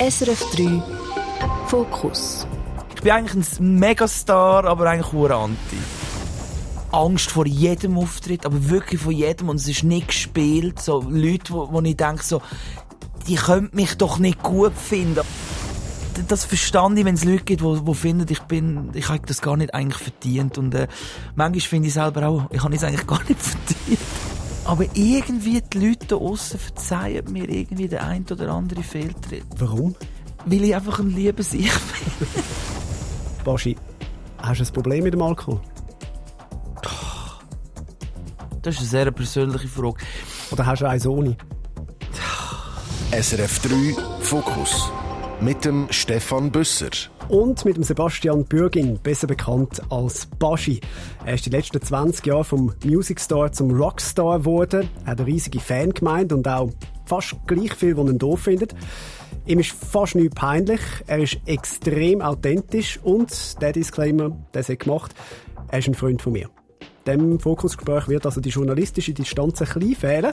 [0.00, 0.80] SRF 3
[1.66, 2.46] Fokus.
[2.94, 5.76] Ich bin eigentlich ein Megastar, aber eigentlich nur anti.
[6.92, 10.80] Angst vor jedem Auftritt, aber wirklich vor jedem und es ist nicht gespielt.
[10.80, 12.40] So Leute, wo, wo ich denke, so,
[13.26, 15.22] die können mich doch nicht gut finden.
[16.28, 19.42] Das verstand ich, wenn es Leute gibt, die, die finden, ich bin, ich habe das
[19.42, 20.58] gar nicht eigentlich verdient.
[20.58, 20.86] Und äh,
[21.34, 23.98] manchmal finde ich selber auch, ich habe es eigentlich gar nicht verdient.
[24.68, 29.46] Aber irgendwie die Leute da aussen verzeihen mir irgendwie der ein oder andere Fehltritt.
[29.56, 29.96] Warum?
[30.44, 32.28] Weil ich einfach ein liebes Ich bin.
[33.44, 33.76] Baschi,
[34.36, 35.62] hast du ein Problem mit dem Alkohol?
[38.60, 40.04] Das ist eine sehr persönliche Frage.
[40.50, 41.34] Oder hast du eins ohne?
[43.10, 44.90] SRF 3 Fokus
[45.40, 46.90] mit dem Stefan Büsser.
[47.28, 50.80] Und mit dem Sebastian Bürgin, besser bekannt als Baschi.
[51.24, 55.26] Er ist die letzten 20 Jahre vom Music Star zum Rockstar geworden, Er hat eine
[55.26, 56.70] riesige Fangemeinde und auch
[57.06, 58.74] fast gleich viel, die ihn doof findet.
[59.46, 65.14] Ihm ist fast nicht peinlich, er ist extrem authentisch und der Disclaimer, der er gemacht,
[65.68, 66.48] er ist ein Freund von mir
[67.08, 70.32] dem Fokusgespräch wird also die journalistische Distanz ein bisschen fehlen.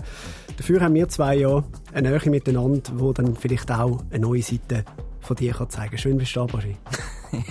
[0.57, 4.85] Dafür haben wir zwei Jahre eine Nähe miteinander, wo dann vielleicht auch eine neue Seite
[5.21, 6.77] von dir kann zeigen Schön, bist du da, Baschi.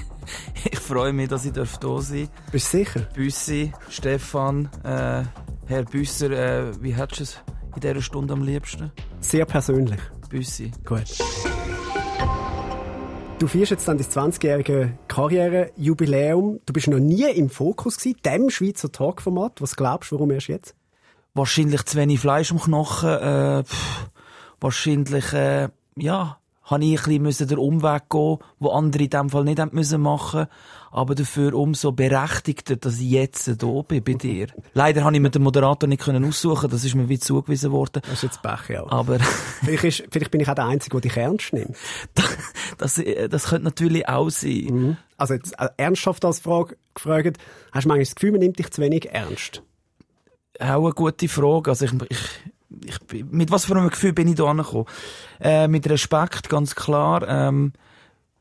[0.71, 2.51] ich freue mich, dass ich da sein darf.
[2.53, 3.01] Bist du sicher?
[3.15, 5.25] Büssi, Stefan, äh,
[5.67, 7.39] Herr Büsser, äh, wie hättest du es
[7.75, 8.93] in dieser Stunde am liebsten?
[9.21, 10.01] Sehr persönlich.
[10.29, 10.71] Büssi.
[10.85, 11.05] Gut.
[13.39, 16.61] Du feierst jetzt dann das 20-jährige Karrierejubiläum.
[16.65, 19.61] Du bist noch nie im Fokus gewesen, dem Schweizer Talkformat.
[19.61, 20.75] Was glaubst du, warum erst jetzt?
[21.35, 23.11] Wahrscheinlich zu wenig Fleisch am Knochen.
[23.11, 24.11] Äh, pff,
[24.61, 29.45] wahrscheinlich, äh, ja, habe ich ein bisschen den Umweg gehen, wo andere in diesem Fall
[29.45, 30.47] nicht haben müssen machen
[30.95, 34.47] aber dafür umso berechtigter, dass ich jetzt hier bin bei dir.
[34.75, 38.01] Leider habe ich mir den Moderator nicht können aussuchen, das ist mir wie zugewiesen worden.
[38.05, 38.87] Das ist jetzt Pech, ja.
[38.87, 39.19] Aber
[39.65, 41.77] vielleicht, ist, vielleicht bin ich auch der Einzige, der dich ernst nimmt.
[42.79, 44.67] das, das könnte natürlich auch sein.
[44.71, 44.97] Mhm.
[45.17, 47.39] Also jetzt äh, ernsthaft als Frage gefragt,
[47.73, 49.65] hast du manchmal das Gefühl, man nimmt dich zu wenig ernst?
[50.61, 51.71] Auch eine gute Frage.
[51.71, 52.19] Also ich, ich
[52.85, 54.87] ich, mit was für einem Gefühl bin ich da angekommen?
[55.41, 57.27] Äh, mit Respekt, ganz klar.
[57.29, 57.73] Ähm,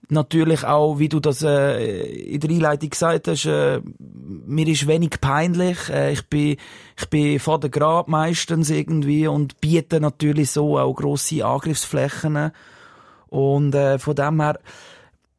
[0.10, 5.20] natürlich auch, wie du das äh, in der Einleitung gesagt hast, äh, mir ist wenig
[5.22, 5.90] peinlich.
[5.90, 6.58] Äh, ich bin,
[6.98, 12.52] ich bin vor der Grab meistens irgendwie und biete natürlich so auch grosse Angriffsflächen.
[13.28, 14.60] Und äh, von dem her,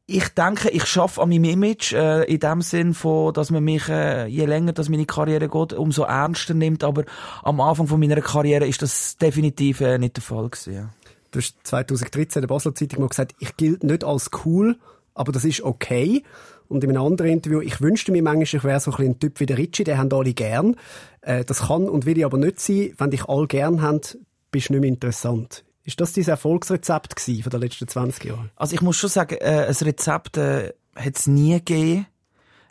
[0.06, 3.88] ich denke, ich schaffe an meinem Image äh, in dem Sinn von, dass man mich
[3.88, 6.84] äh, je länger, dass meine Karriere geht, umso ernster nimmt.
[6.84, 7.04] Aber
[7.42, 10.90] am Anfang von meiner Karriere ist das definitiv äh, nicht der Fall gewesen.
[11.30, 14.76] Du hast 2013 in der Basler Zeitung mal gesagt, ich gilt nicht als cool,
[15.14, 16.22] aber das ist okay.
[16.68, 19.40] Und in einem anderen Interview, ich wünschte mir manchmal, ich wäre so ein, ein Typ
[19.40, 20.76] wie der Ritchie, den haben alle gern.
[21.22, 22.92] Äh, das kann und will ich aber nicht sein.
[22.98, 24.00] Wenn dich alle gern haben,
[24.50, 25.64] bist du nicht mehr interessant.
[25.84, 28.50] Ist das dein Erfolgsrezept von den letzten 20 Jahren?
[28.56, 32.06] Also ich muss schon sagen, äh, ein Rezept äh, hat es nie gegeben.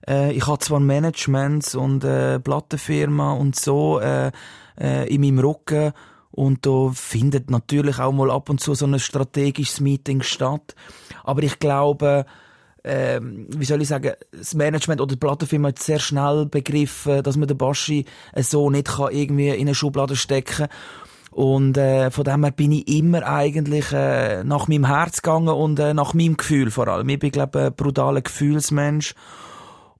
[0.08, 4.32] Äh, ich habe zwar Managements und äh, Plattenfirma und so äh,
[4.80, 5.94] äh, in meinem Rücken
[6.32, 10.74] und da findet natürlich auch mal ab und zu so ein strategisches Meeting statt.
[11.24, 12.26] Aber ich glaube,
[12.82, 17.38] äh, wie soll ich sagen, das Management oder die Plattenfirma hat sehr schnell begriffen, dass
[17.38, 20.70] man den Baschi so nicht kann irgendwie in eine Schublade stecken kann.
[21.34, 25.80] Und äh, von dem her bin ich immer eigentlich äh, nach meinem Herz gegangen und
[25.80, 27.10] äh, nach meinem Gefühl vor allem.
[27.10, 29.16] Ich bin, glaube ich, ein brutaler Gefühlsmensch.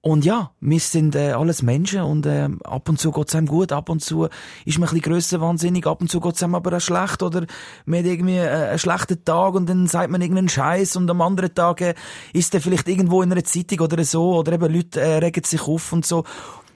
[0.06, 3.72] Und ja, wir sind äh, alles Menschen und äh, ab und zu geht's einem gut,
[3.72, 4.28] ab und zu
[4.66, 7.46] ist man ein bisschen grösser wahnsinnig, ab und zu geht's einem aber auch schlecht oder
[7.86, 11.22] man hat irgendwie äh, einen schlechten Tag und dann sagt man irgendeinen Scheiß und am
[11.22, 11.94] anderen Tag äh,
[12.34, 15.62] ist er vielleicht irgendwo in einer Zeitung oder so oder eben Leute äh, regen sich
[15.62, 16.26] auf und so.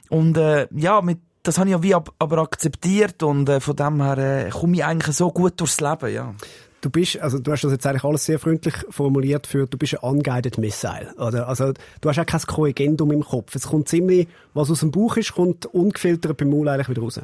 [0.10, 3.76] Und äh, ja, mit das habe ich ja wie ab, aber akzeptiert und äh, von
[3.76, 6.34] dem her äh, komme ich eigentlich so gut durchs Leben, ja.
[6.82, 9.96] Du bist, also du hast das jetzt eigentlich alles sehr freundlich formuliert für, du bist
[9.96, 11.48] ein unguided Missile, oder?
[11.48, 13.56] Also du hast auch kein Korrigendum im Kopf.
[13.56, 17.20] Es kommt ziemlich, was aus dem Buch ist, kommt ungefiltert beim Maul eigentlich wieder raus.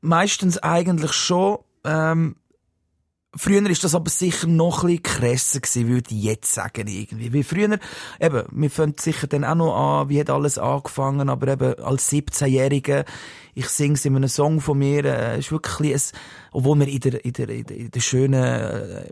[0.00, 2.34] Meistens eigentlich schon, ähm,
[3.36, 7.32] Früher ist das aber sicher noch ein bisschen krasser gewesen, würde ich jetzt sagen, irgendwie.
[7.32, 7.78] Wie früher,
[8.20, 12.10] eben, wir fangen sicher dann auch noch an, wie hat alles angefangen, aber eben als
[12.10, 13.04] 17-Jähriger,
[13.54, 16.00] ich singe es in einem Song von mir, äh, ist wirklich ein,
[16.50, 19.04] obwohl wir in der, in der, in der, in der schönen, äh,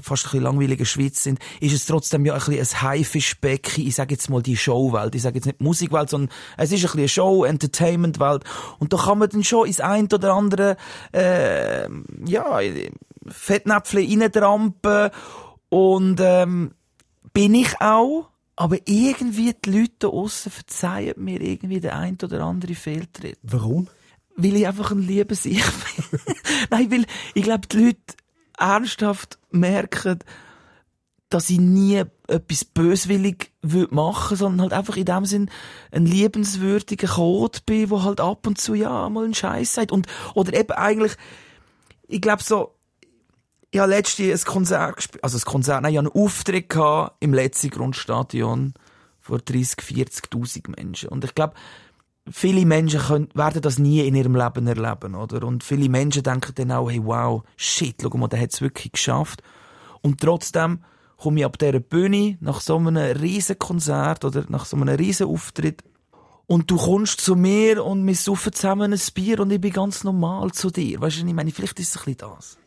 [0.00, 3.94] fast ein bisschen langweiligen Schweiz sind, ist es trotzdem ja ein bisschen ein Haifischbecken, ich
[3.94, 6.98] sage jetzt mal die Showwelt, ich sage jetzt nicht Musikwelt, sondern es ist ein bisschen
[7.00, 8.44] eine Show, Entertainmentwelt,
[8.78, 10.78] und da kann man dann schon ins ein oder andere,
[11.12, 11.86] äh,
[12.24, 12.60] ja,
[13.28, 15.10] Fettnäpfchen reintrampen
[15.68, 16.74] und ähm,
[17.32, 22.42] bin ich auch, aber irgendwie die Leute da aussen verzeihen mir irgendwie der ein oder
[22.42, 23.38] andere Fehltritt.
[23.42, 23.88] Warum?
[24.36, 26.20] Weil ich einfach ein liebes Ich bin.
[26.70, 28.14] Nein, weil ich glaube, die Leute
[28.58, 30.18] ernsthaft merken,
[31.28, 35.50] dass ich nie etwas böswillig würde machen, sondern halt einfach in dem Sinn
[35.90, 40.06] ein liebenswürdiger Code bin, wo halt ab und zu ja mal einen Scheiß sagt und
[40.34, 41.14] oder eben eigentlich,
[42.06, 42.74] ich glaube so,
[43.72, 47.16] ich habe letztens ein Konzert gespielt, also ein Konzert, nein, ich hatte einen Auftritt gehabt
[47.20, 48.74] im letzten Grundstadion
[49.18, 51.54] vor 30, 40.000 Menschen und ich glaube,
[52.30, 55.46] viele Menschen können, werden das nie in ihrem Leben erleben, oder?
[55.46, 58.92] Und viele Menschen denken dann auch, hey, wow, shit, schau mal, der hat es wirklich
[58.92, 59.42] geschafft.
[60.02, 60.84] Und trotzdem
[61.16, 65.28] komme ich ab dieser Bühne nach so einem riesen Konzert oder nach so einem riesen
[65.28, 65.82] Auftritt
[66.46, 70.04] und du kommst zu mir und wir saufen zusammen ein Bier und ich bin ganz
[70.04, 71.00] normal zu dir.
[71.00, 72.58] Weißt du, ich meine, vielleicht ist es ein bisschen das.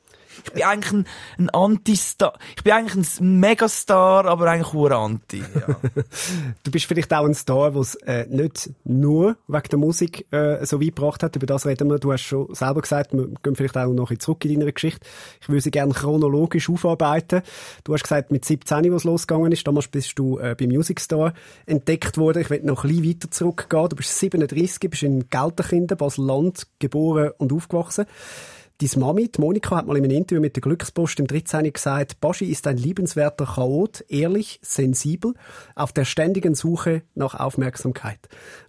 [0.43, 1.05] Ich bin eigentlich ein,
[1.37, 2.37] ein Anti-Star.
[2.55, 5.39] Ich bin eigentlich ein Megastar, aber eigentlich nur Anti.
[5.39, 5.75] Ja.
[6.63, 10.65] du bist vielleicht auch ein Star, der es äh, nicht nur wegen der Musik äh,
[10.65, 11.35] so weit gebracht hat.
[11.35, 11.99] Über das reden wir.
[11.99, 15.05] Du hast schon selber gesagt, wir gehen vielleicht auch noch zurück in deiner Geschichte.
[15.41, 17.41] Ich würde sie gerne chronologisch aufarbeiten.
[17.83, 20.99] Du hast gesagt, mit 17, wo es losgegangen ist, damals bist du äh, beim Music
[20.99, 21.33] Store
[21.65, 22.41] entdeckt worden.
[22.41, 23.89] Ich will noch ein bisschen weiter zurückgehen.
[23.89, 28.05] Du bist 37, bist in Gelterkinden, Basel-Land, geboren und aufgewachsen.
[28.81, 31.71] Deine Mami, die Monika, hat mal in einem Interview mit der Glückspost im 13.
[31.71, 35.33] gesagt, Baschi ist ein liebenswerter Chaot, ehrlich, sensibel,
[35.75, 38.19] auf der ständigen Suche nach Aufmerksamkeit.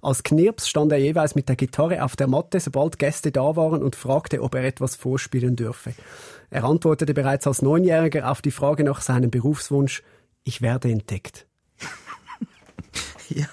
[0.02, 3.82] Als Knirps stand er jeweils mit der Gitarre auf der Matte, sobald Gäste da waren
[3.82, 5.92] und fragte, ob er etwas vorspielen dürfe.
[6.50, 10.04] Er antwortete bereits als Neunjähriger auf die Frage nach seinem Berufswunsch,
[10.44, 11.48] ich werde entdeckt.
[13.28, 13.46] ja.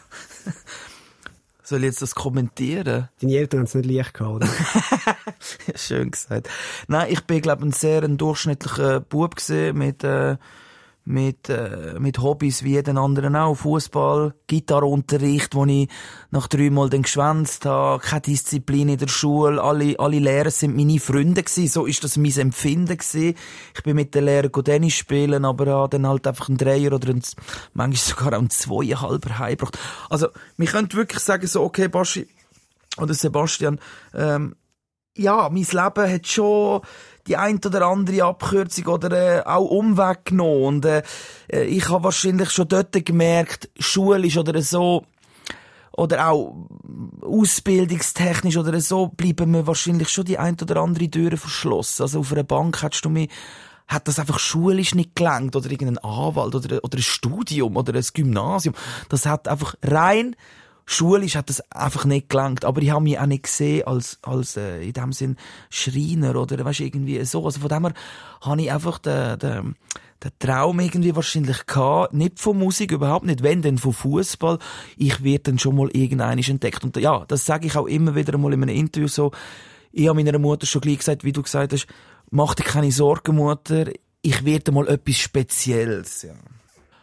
[1.63, 3.07] Soll ich jetzt das kommentieren?
[3.21, 4.47] Deine Eltern haben es nicht leicht gehabt, oder?
[5.75, 6.49] Schön gesagt.
[6.87, 9.35] Nein, ich bin, glaube ein sehr ein durchschnittlicher Bub
[9.73, 10.35] mit, äh,
[11.05, 13.55] mit, äh, mit Hobbys wie jeden anderen auch.
[13.55, 15.89] Fußball, Gitarreunterricht, wo ich
[16.31, 20.99] nach dreimal dann geschwänzt habe, keine Disziplin in der Schule, alle, alle Lehrer sind meine
[20.99, 23.35] Freunde gewesen, so ist das mein Empfinden gewesen.
[23.75, 27.09] Ich bin mit den Lehrern Tennis spielen, aber habe dann halt einfach einen Dreier oder
[27.09, 27.23] einen,
[27.73, 29.77] manchmal sogar auch einen Zweieinhalber heimgebracht.
[30.09, 30.27] Also,
[30.57, 32.27] wir können wirklich sagen so, okay, Baschi,
[32.97, 33.79] oder Sebastian,
[34.13, 34.55] ähm,
[35.15, 36.81] ja, mein Leben hat schon
[37.27, 40.63] die ein oder andere Abkürzung oder äh, auch Umweg genommen.
[40.63, 41.03] Und äh,
[41.51, 45.03] äh ich habe wahrscheinlich schon dort gemerkt, schulisch oder so,
[45.95, 46.67] oder auch
[47.21, 52.01] ausbildungstechnisch oder so, bleiben mir wahrscheinlich schon die ein oder andere Türe verschlossen.
[52.01, 53.29] Also auf einer Bank hättest du mich
[53.85, 58.05] hat das einfach schulisch nicht gelangt oder irgendein Anwalt oder, oder ein Studium oder ein
[58.13, 58.73] Gymnasium.
[59.09, 60.35] Das hat einfach rein
[60.85, 62.65] schulisch hat das einfach nicht gelangt.
[62.65, 65.37] Aber ich habe mich auch nicht gesehen als, als äh, in dem Sinn
[65.69, 67.45] Schreiner oder weißt, irgendwie so.
[67.45, 67.93] Also von dem her
[68.41, 69.75] habe ich einfach den, den,
[70.23, 72.13] den Traum irgendwie wahrscheinlich gehabt.
[72.13, 73.43] Nicht von Musik, überhaupt nicht.
[73.43, 74.59] Wenn, denn von Fußball.
[74.97, 76.83] Ich werde dann schon mal irgendeinisch entdeckt.
[76.83, 79.31] Und ja, das sage ich auch immer wieder mal in einem Interview so.
[79.91, 81.87] Ich habe meiner Mutter schon gleich gesagt, wie du gesagt hast,
[82.31, 83.85] mach dir keine Sorgen, Mutter.
[84.23, 86.33] Ich werde mal etwas Spezielles, ja.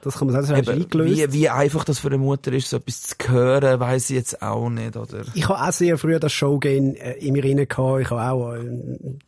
[0.03, 1.33] Das kann man sagen, das hast Eben, eingelöst.
[1.33, 4.43] Wie, wie einfach das für eine Mutter ist, so etwas zu hören, weiss ich jetzt
[4.43, 5.23] auch nicht, oder?
[5.35, 8.01] Ich habe auch sehr früh das Showgame äh, in mir rein gehabt.
[8.01, 8.61] Ich habe auch äh,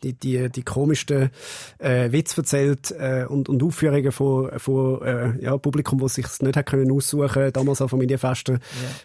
[0.02, 1.30] die, die, die komischsten
[1.78, 6.56] äh, Witze erzählt äh, und, und Aufführungen von, von äh, ja, Publikum, das sich nicht
[6.56, 8.58] hat können aussuchen damals an Familienfesten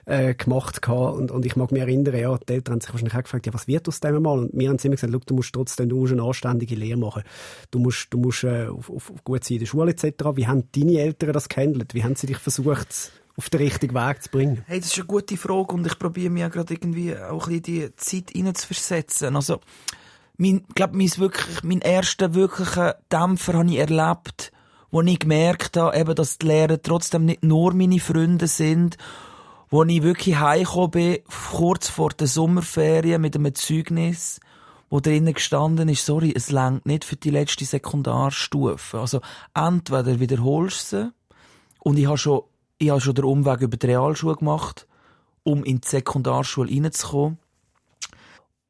[0.08, 0.20] ja.
[0.20, 1.18] äh, gemacht gehabt.
[1.18, 3.54] Und, und ich mag mich erinnern, ja, die Eltern haben sich wahrscheinlich auch gefragt, ja,
[3.54, 4.40] was wird aus dem mal?
[4.40, 7.24] Und wir haben immer gesagt, du musst trotzdem, du musst eine anständige Lehre machen.
[7.72, 10.06] Du musst, du musst äh, auf, auf, auf gut sein in der Schule etc.
[10.36, 11.94] Wie haben deine Eltern das gehandelt?
[11.94, 14.64] Wie haben sie dich versucht, auf den richtigen Weg zu bringen?
[14.68, 17.62] Hey, das ist eine gute Frage und ich probiere mir ja gerade irgendwie auch ein
[17.62, 19.36] bisschen die Zeit hineinzuversetzen.
[19.36, 19.60] Also,
[20.38, 24.52] mein, glaub, mein wirklich, mein erster wirklicher Dämpfer habe ich erlebt,
[24.92, 28.98] wo ich gemerkt habe, eben, dass die Lehrer trotzdem nicht nur meine Freunde sind,
[29.70, 31.18] wo ich wirklich heimgekommen bin,
[31.52, 34.40] kurz vor der Sommerferien mit einem Zeugnis,
[34.90, 39.00] wo drinnen gestanden ist, sorry, es längt nicht für die letzte Sekundarstufe.
[39.00, 39.22] Also,
[39.54, 41.12] entweder wiederholst du sie,
[41.88, 42.42] und ich habe schon,
[42.80, 44.88] ich habe schon den Umweg über die Realschule gemacht,
[45.44, 47.38] um in die Sekundarschule reinzukommen.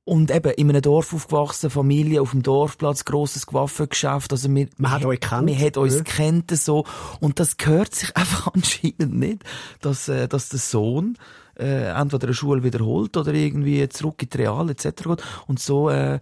[0.04, 4.32] Und eben in einem Dorf aufgewachsen, Familie auf dem Dorfplatz, grosses Waffengeschäft.
[4.32, 5.48] Also wir, man hat euch kennt.
[5.48, 6.04] Man hat uns ja.
[6.04, 6.86] kennt so.
[7.20, 9.44] Und das gehört sich einfach anscheinend nicht,
[9.82, 11.18] dass, äh, dass der Sohn
[11.58, 14.84] äh, entweder eine Schule wiederholt oder irgendwie zurück in die Real etc.
[14.86, 15.24] geht.
[15.48, 16.20] Und so äh,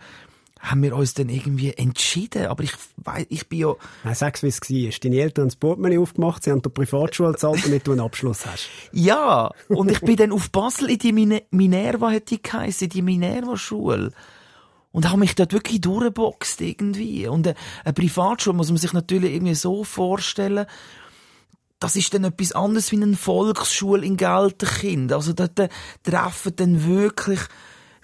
[0.60, 2.48] haben wir uns dann irgendwie entschieden.
[2.48, 3.76] Aber ich weiß, ich bin ja...
[4.04, 5.00] Nein, sag's, wie es war.
[5.04, 8.46] Deine Eltern haben das Portemonnaie aufgemacht, sie haben die Privatschule gezahlt, damit du einen Abschluss
[8.46, 8.70] hast.
[8.92, 13.02] Ja, und ich bin dann auf Basel in die Mine Minerva, hat die geheißen, die
[13.02, 14.12] Minerva-Schule.
[14.92, 17.28] Und habe mich dort wirklich durchgeboxt irgendwie.
[17.28, 20.66] Und eine, eine Privatschule muss man sich natürlich irgendwie so vorstellen,
[21.80, 25.12] das ist dann etwas anderes wie eine Volksschule in Gelterkind.
[25.12, 25.60] Also dort
[26.04, 27.42] treffen dann wirklich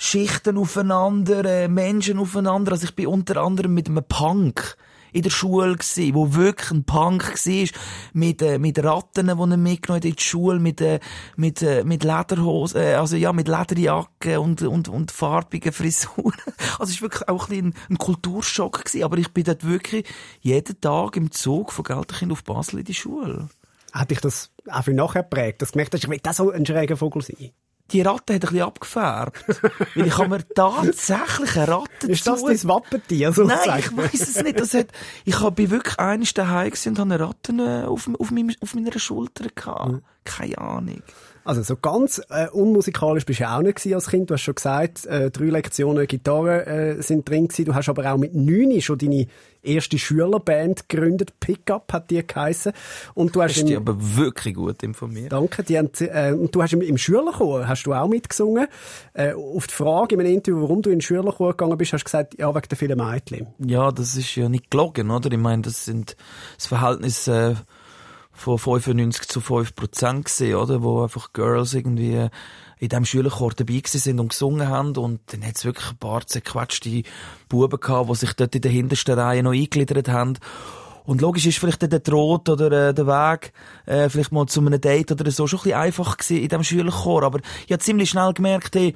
[0.04, 2.72] Schichten aufeinander, äh, Menschen aufeinander.
[2.72, 4.76] Also ich bin unter anderem mit einem Punk
[5.12, 7.68] in der Schule gewesen, wo wirklich ein Punk war,
[8.14, 11.00] mit, äh, mit Ratten, die er mitgenommen hat in die Schule, mit, äh,
[11.36, 16.34] mit, äh, mit Lederhosen, äh, also ja, mit Lederjacken und, und, und farbigen Frisuren.
[16.80, 20.08] Also es war wirklich auch ein, bisschen ein, Kulturschock gewesen, aber ich bin dort wirklich
[20.40, 23.50] jeden Tag im Zug von Gelterkind auf Basel in die Schule.
[23.94, 26.50] Hat dich das auch für nachher geprägt, dass du gemerkt hast, ich will auch so
[26.50, 27.52] ein schräger Vogel sein?
[27.92, 29.46] Die Ratte hat ein bisschen abgefärbt.
[29.96, 33.34] Weil ich habe mir tatsächlich eine Ratte Ist das dein Wappentier?
[33.34, 34.60] So Nein, ich weiß es nicht.
[34.60, 34.88] Das hat,
[35.26, 38.98] ich bin wirklich eines daheim und habe eine Ratte äh, auf, auf, meinem, auf meiner
[39.00, 39.92] Schulter gehabt.
[39.92, 40.02] Mhm.
[40.24, 41.02] Keine Ahnung.
[41.44, 44.30] Also so ganz äh, unmusikalisch bist du auch nicht als Kind.
[44.30, 47.66] Du hast schon gesagt, äh, drei Lektionen Gitarre äh, sind drin gewesen.
[47.66, 49.26] Du hast aber auch mit neun schon deine
[49.64, 51.40] erste Schülerband gegründet.
[51.40, 52.74] Pickup hat die geheissen.
[53.16, 55.32] Und du hast, hast dich aber wirklich gut informiert.
[55.32, 55.64] Danke.
[55.64, 58.68] Die haben, äh, und du hast im, im Schülerchor hast du auch mitgesungen.
[59.16, 62.02] Äh, auf die Frage in einem Interview, warum du in den Schülerchor gegangen bist, hast
[62.02, 63.48] du gesagt, ja, wegen der vielen Mädchen.
[63.58, 65.32] Ja, das ist ja nicht gelogen, oder?
[65.32, 66.16] Ich meine, das sind
[66.58, 67.28] das Verhältnis...
[67.28, 67.56] Äh
[68.42, 70.82] von 95 zu 5 Prozent gesehen, oder?
[70.82, 72.28] Wo einfach Girls irgendwie
[72.80, 74.98] in diesem Schülerchor dabei sind und gesungen haben.
[74.98, 77.04] Und dann hat es wirklich ein paar zerquetschte
[77.48, 80.40] Buben gehabt, die sich dort in der hintersten Reihe noch eingegliedert haben.
[81.06, 83.54] Und logisch ist vielleicht der Trot oder äh, der Weg
[83.86, 86.64] äh, vielleicht mal zu einem Date oder so schon ein bisschen einfach gewesen in diesem
[86.64, 87.24] Schülerchor.
[87.24, 88.94] Aber ich habe ziemlich schnell gemerkt, hey,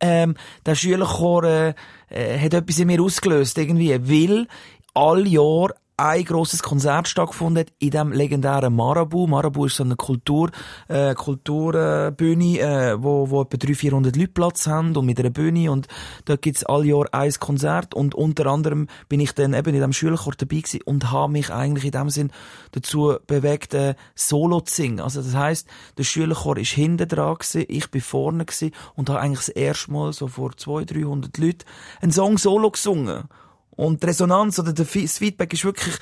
[0.00, 1.74] ähm, der Schülerchor äh,
[2.08, 4.46] äh, hat etwas in mir ausgelöst, irgendwie, weil
[4.94, 9.26] all Jahr ein grosses Konzert stattgefunden in dem legendären Marabu.
[9.26, 10.50] Marabu ist so eine Kultur,
[10.88, 15.70] äh, Kulturbühne, äh, wo, wo etwa 300, 400 Leute Platz haben und mit einer Bühne
[15.70, 15.88] und
[16.26, 19.94] da gibt's all Jahr ein Konzert und unter anderem bin ich dann eben in dem
[19.94, 22.30] Schülerchor dabei gewesen und habe mich eigentlich in dem Sinn
[22.72, 25.00] dazu bewegt, äh, Solo zu singen.
[25.00, 29.20] Also das heisst, der Schülerchor ist hinten dran gewesen, ich bin vorne gewesen und habe
[29.20, 31.64] eigentlich das erste Mal so vor 200, 300 Leuten
[32.02, 33.28] einen Song Solo gesungen.
[33.76, 35.94] Und die Resonanz oder das Feedback ist wirklich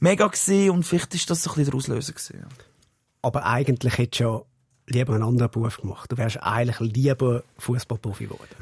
[0.00, 2.46] mega gewesen und vielleicht ist das so ein bisschen der Auslöser gewesen.
[3.22, 4.42] Aber eigentlich hättest du ja
[4.86, 6.10] lieber einen anderen Beruf gemacht.
[6.12, 8.56] Du wärst eigentlich lieber Fußballprofi geworden.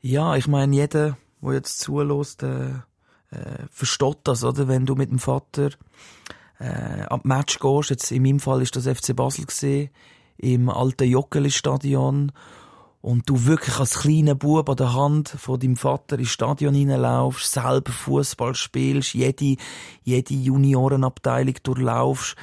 [0.00, 2.70] Ja, ich meine, jeder, der jetzt zulässt, äh,
[3.30, 4.68] äh, versteht das, oder?
[4.68, 5.70] Wenn du mit dem Vater
[6.58, 9.90] äh, am Match gehst, jetzt in meinem Fall ist das FC Basel gesehen,
[10.38, 12.32] im alten Joggeli-Stadion
[13.00, 17.52] und du wirklich als kleiner Bub an der Hand von deinem Vater ins Stadion hineinlaufst,
[17.52, 19.56] selber Fußball spielst, jede,
[20.02, 22.36] jede Juniorenabteilung durchlaufst,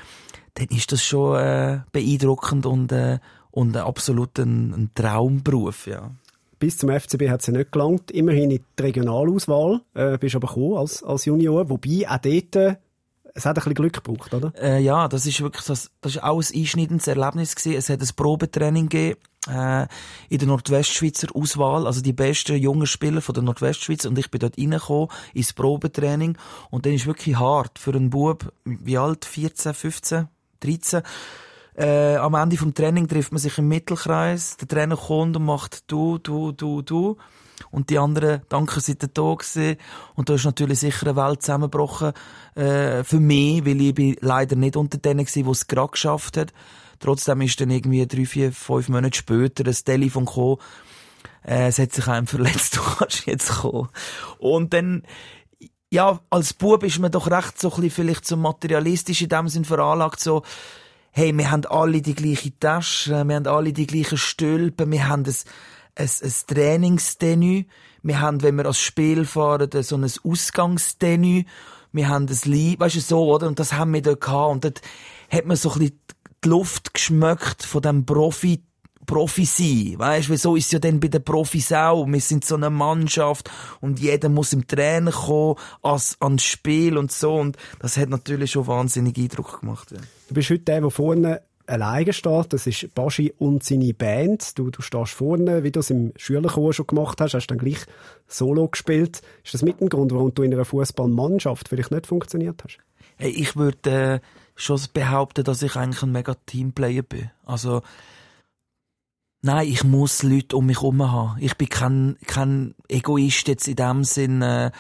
[0.53, 3.19] dann ist das schon äh, beeindruckend und, äh,
[3.51, 6.12] und absolut ein, ein Traumberuf, ja.
[6.57, 8.12] Bis zum FCB hat es ja nicht gelangt.
[8.12, 11.69] Immerhin in die Regionalauswahl äh, bist aber gekommen als, als Junior.
[11.69, 12.75] Wobei auch dort äh,
[13.38, 14.53] es hat ein bisschen Glück gebraucht, oder?
[14.57, 17.77] Äh, ja, das ist wirklich das, das ist auch ein einschneidendes Erlebnis gewesen.
[17.77, 19.87] Es hat ein Probetraining gegeben, äh,
[20.29, 24.39] in der Nordwestschweizer Auswahl, also die besten jungen Spieler von der Nordwestschweiz und ich bin
[24.39, 26.37] dort reingekommen ins Probetraining
[26.69, 29.25] und dann ist wirklich hart für einen Bub, wie alt?
[29.25, 30.27] 14, 15,
[30.59, 31.01] 13.
[31.77, 35.91] Äh, am Ende vom Training trifft man sich im Mittelkreis, der Trainer kommt und macht
[35.91, 37.17] du, du, du, du
[37.71, 39.77] und die anderen, danke, sind da gewesen.
[40.15, 42.13] Und da ist natürlich sicher eine Welt zusammengebrochen,
[42.55, 46.37] äh, für mich, weil ich bin leider nicht unter denen gewesen, die es gerade geschafft
[46.37, 46.53] hat.
[46.99, 50.57] Trotzdem ist dann irgendwie drei, vier, fünf Monate später ein Telefon gekommen,
[51.45, 53.89] äh, es hat sich einem verletzt, du kannst jetzt kommen.
[54.39, 55.03] Und dann,
[55.89, 59.47] ja, als Bub ist man doch recht so ein bisschen vielleicht so materialistisch in dem
[59.47, 60.43] Sinn veranlagt, so,
[61.11, 65.23] hey, wir haben alle die gleiche Tasche, wir haben alle die gleichen Stülpen, wir haben
[65.23, 65.45] das,
[65.95, 67.65] ein, ein Trainingstenue.
[68.03, 71.45] Wir haben, wenn wir als Spiel fahren, so ein Ausgangstenue.
[71.91, 73.47] Wir haben ein Lieb, weißt du, so, oder?
[73.47, 74.51] Und das haben wir da gehabt.
[74.51, 74.81] Und dort
[75.31, 75.99] hat man so ein bisschen
[76.45, 78.61] die Luft geschmeckt von dem Profi,
[79.05, 79.95] Profi sein.
[79.97, 82.05] Weißt du, so ist es ja dann bei den Profis auch.
[82.07, 83.49] Wir sind so eine Mannschaft
[83.81, 87.35] und jeder muss im Trainer kommen, als, ans Spiel und so.
[87.35, 89.91] Und das hat natürlich schon wahnsinnig Eindruck gemacht.
[89.91, 89.97] Ja.
[90.27, 92.53] Du bist heute der, der vorne alleine steht.
[92.53, 94.57] Das ist Baschi und seine Band.
[94.57, 97.79] Du, du stehst vorne, wie du es im Schülerchor schon gemacht hast, hast dann gleich
[98.27, 99.21] Solo gespielt.
[99.43, 102.77] Ist das mit dem Grund, warum du in einer Fußballmannschaft vielleicht nicht funktioniert hast?
[103.17, 104.19] Hey, ich würde äh,
[104.55, 107.31] schon behaupten, dass ich eigentlich ein mega Teamplayer bin.
[107.45, 107.81] Also
[109.41, 111.38] Nein, ich muss Leute um mich herum haben.
[111.39, 114.71] Ich bin kein, kein Egoist jetzt in dem Sinn, äh,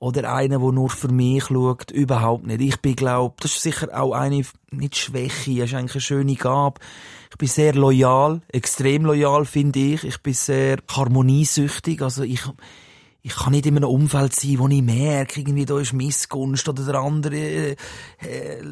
[0.00, 1.90] oder einer, der nur für mich schaut.
[1.92, 2.60] Überhaupt nicht.
[2.60, 6.34] Ich bin, glaub, das ist sicher auch eine, nicht Schwäche, das ist eigentlich eine schöne
[6.34, 6.80] Gabe.
[7.30, 10.04] Ich bin sehr loyal, extrem loyal, finde ich.
[10.04, 12.42] Ich bin sehr harmoniesüchtig, also ich,
[13.24, 16.84] ich kann nicht in einem Umfeld sein, wo ich merke, irgendwie da ist Missgunst oder
[16.84, 17.76] der andere äh,
[18.18, 18.62] äh,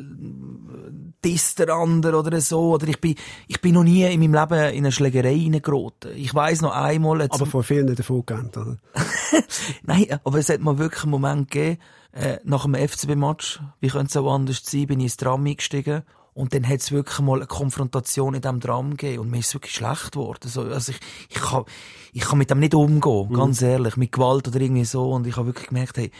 [1.25, 2.75] disst der andere oder so.
[2.75, 3.14] Oder ich bin,
[3.47, 6.16] ich bin noch nie in meinem Leben in eine Schlägerei reingeraten.
[6.16, 7.23] Ich weiss noch einmal...
[7.23, 8.78] Aber vor vielen davon gerannt, oder?
[9.85, 11.78] Nein, aber es hat mal wirklich einen Moment gegeben,
[12.12, 16.02] äh, nach dem FCB-Match, wie könnte es auch anders sein, bin ich ins Tram eingestiegen
[16.35, 19.49] und dann hat es wirklich mal eine Konfrontation in diesem Tram gegeben und mir ist
[19.49, 20.41] es wirklich schlecht geworden.
[20.45, 21.65] Also, also ich, ich, kann,
[22.13, 23.35] ich kann mit dem nicht umgehen, mhm.
[23.35, 26.11] ganz ehrlich, mit Gewalt oder irgendwie so und ich habe wirklich gemerkt, hey,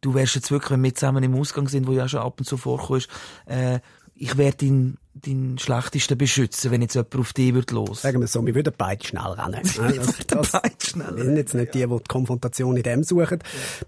[0.00, 2.44] du wärst jetzt wirklich, wenn wir zusammen im Ausgang sind, wo ja schon ab und
[2.44, 3.08] zu vorkommst,
[3.46, 3.80] äh,
[4.14, 8.02] ich werde ihn deinen Schlechtesten beschützen, wenn jetzt jemand auf dich wird los.
[8.02, 9.62] Sagen wir so, wir würden beide schnell rennen.
[9.96, 13.38] das, das, beide schnell wir sind jetzt nicht die, die die Konfrontation in dem suchen.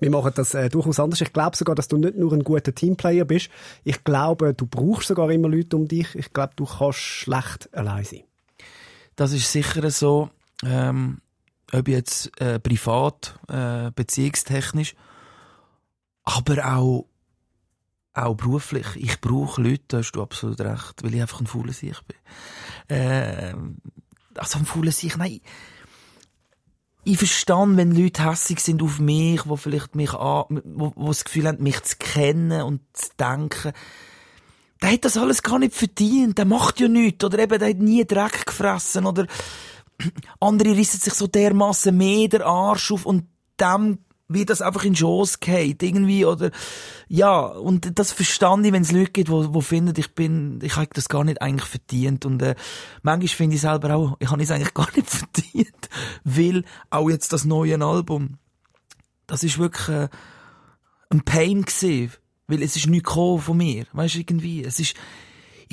[0.00, 1.20] Wir machen das äh, durchaus anders.
[1.20, 3.50] Ich glaube sogar, dass du nicht nur ein guter Teamplayer bist.
[3.84, 6.14] Ich glaube, du brauchst sogar immer Leute um dich.
[6.14, 8.22] Ich glaube, du kannst schlecht allein sein.
[9.16, 10.30] Das ist sicher so.
[10.64, 11.20] Ähm,
[11.72, 14.94] ob jetzt äh, privat, äh, beziehungstechnisch,
[16.25, 17.06] aber auch
[18.14, 18.86] auch beruflich.
[18.96, 22.96] Ich brauche Leute, da hast du absolut recht, weil ich einfach ein fauler Sieg bin.
[22.96, 23.54] Äh,
[24.34, 25.40] also ein fauler Sieg, nein.
[27.04, 31.24] Ich verstehe, wenn Leute hässig sind auf mich, wo vielleicht mich an, wo, wo das
[31.24, 33.72] Gefühl haben, mich zu kennen und zu denken,
[34.82, 37.78] der hat das alles gar nicht verdient, der macht ja nichts, oder eben, der hat
[37.78, 39.26] nie Dreck gefressen, oder
[40.40, 43.26] andere rissen sich so dermaßen mehr der Arsch auf und
[43.58, 43.98] dem
[44.30, 46.50] wie das einfach in Schoß geht, irgendwie, oder,
[47.08, 50.76] ja, und das verstand ich, wenn es Leute gibt, wo, wo finden, ich bin, ich
[50.76, 52.54] habe das gar nicht eigentlich verdient, und, äh,
[53.02, 55.88] manchmal finde ich selber auch, ich habe es eigentlich gar nicht verdient,
[56.22, 58.38] weil auch jetzt das neue Album,
[59.26, 60.08] das ist wirklich, äh,
[61.10, 62.12] ein Pain gewesen,
[62.46, 64.94] weil es ist nichts von mir, weißt du, irgendwie, es ist,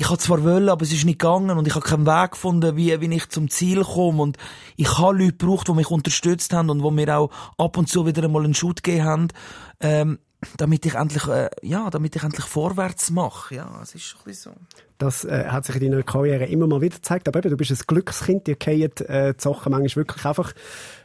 [0.00, 2.76] ich habe zwar wollen, aber es ist nicht gegangen und ich habe keinen Weg gefunden,
[2.76, 4.22] wie, wie ich zum Ziel komme.
[4.22, 4.38] Und
[4.76, 8.06] ich habe Leute gebraucht, die mich unterstützt haben und wo mir auch ab und zu
[8.06, 9.28] wieder einmal einen Shoot gegeben haben,
[9.80, 10.18] ähm,
[10.56, 13.56] damit ich endlich, äh, ja, damit ich endlich vorwärts mache.
[13.56, 14.60] Ja, es ist ein bisschen so.
[14.96, 17.26] Das äh, hat sich in deiner Karriere immer mal wieder gezeigt.
[17.26, 20.52] Aber eben, du bist ein Glückskind, dir fallen äh, die Sachen manchmal wirklich einfach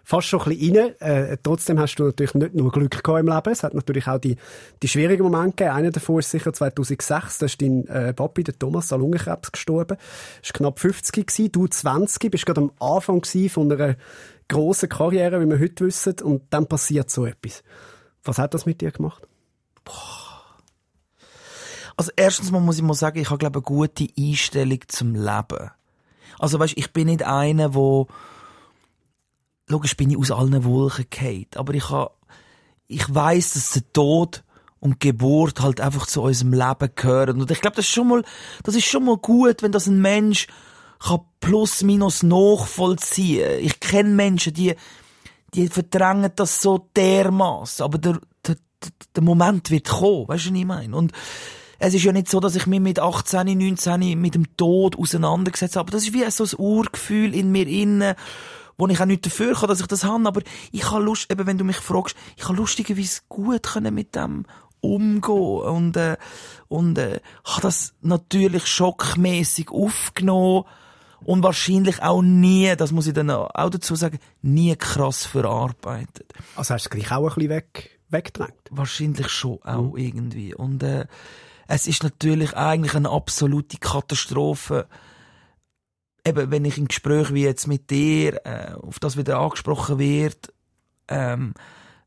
[0.04, 1.00] fast schon ein bisschen rein.
[1.00, 3.52] Äh, trotzdem hast du natürlich nicht nur Glück gehabt im Leben.
[3.52, 4.36] Es hat natürlich auch die,
[4.84, 5.78] die schwierigen Momente gegeben.
[5.78, 7.38] Einer davon ist sicher 2006.
[7.40, 9.98] Da ist dein äh, Papi, der Thomas, an Lungenkrebs gestorben.
[9.98, 12.32] War knapp 50 gewesen, du 20.
[12.32, 13.96] Bist gerade am Anfang von einer
[14.48, 16.16] grossen Karriere, wie wir heute wissen.
[16.22, 17.64] Und dann passiert so etwas.
[18.24, 19.28] Was hat das mit dir gemacht?
[19.84, 20.24] Boah.
[21.96, 25.72] Also erstens mal muss ich mal sagen, ich habe glaube eine gute Einstellung zum Leben.
[26.40, 28.08] Also weißt, ich bin nicht einer, wo
[29.68, 32.12] logisch bin ich aus allen Wolken gefallen, aber ich habe
[32.88, 34.44] ich weiß, dass der Tod
[34.80, 38.24] und Geburt halt einfach zu unserem Leben gehören und ich glaube, das ist schon mal
[38.64, 40.48] das ist schon mal gut, wenn das ein Mensch
[41.00, 43.60] kann plus minus nachvollziehen.
[43.60, 44.76] Ich kenne Menschen, die
[45.54, 48.56] die verdrängen das so dermaßen, aber der, der,
[49.16, 50.96] der Moment wird kommen, weißt du, was ich meine?
[50.96, 51.12] Und
[51.80, 55.76] es ist ja nicht so, dass ich mich mit 18, 19 mit dem Tod auseinandergesetzt
[55.76, 55.92] habe.
[55.92, 58.16] Das ist wie so ein Urgefühl in mir innen,
[58.78, 60.28] wo ich auch nicht dafür kann, dass ich das habe.
[60.28, 64.16] Aber ich habe Lust, eben wenn du mich fragst, ich habe lustigerweise gut können mit
[64.16, 64.46] dem
[64.80, 66.18] umgehen und äh,
[66.68, 70.64] und äh, habe das natürlich schockmäßig aufgenommen
[71.26, 76.34] und wahrscheinlich auch nie, das muss ich dann auch dazu sagen, nie krass verarbeitet.
[76.56, 78.70] Also hast du gleich auch ein bisschen weg, weggedrängt?
[78.70, 79.98] Wahrscheinlich schon auch mhm.
[79.98, 80.56] irgendwie.
[80.56, 81.06] Und äh,
[81.68, 84.88] es ist natürlich eigentlich eine absolute Katastrophe.
[86.26, 90.54] Eben, wenn ich in Gespräch wie jetzt mit dir, äh, auf das wieder angesprochen wird,
[91.08, 91.54] ähm,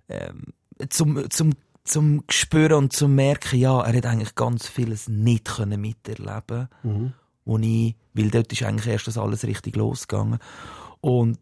[0.09, 0.53] ähm,
[0.89, 1.53] zum, zum,
[1.85, 7.13] zum spüren und zum merken, ja, er hat eigentlich ganz vieles nicht können miterleben, mhm.
[7.47, 10.39] Wo ich, weil dort ist eigentlich erst das alles richtig losgegangen.
[11.01, 11.39] Und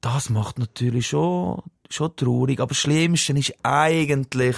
[0.00, 2.58] das macht natürlich schon, schon traurig.
[2.58, 4.56] Aber das Schlimmste ist eigentlich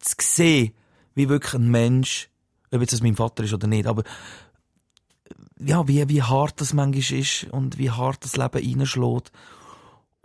[0.00, 0.74] zu sehen,
[1.14, 2.28] wie wirklich ein Mensch,
[2.70, 4.02] ob jetzt das mein Vater ist oder nicht, aber
[5.58, 9.32] ja, wie, wie hart das manchmal ist und wie hart das Leben reinschlägt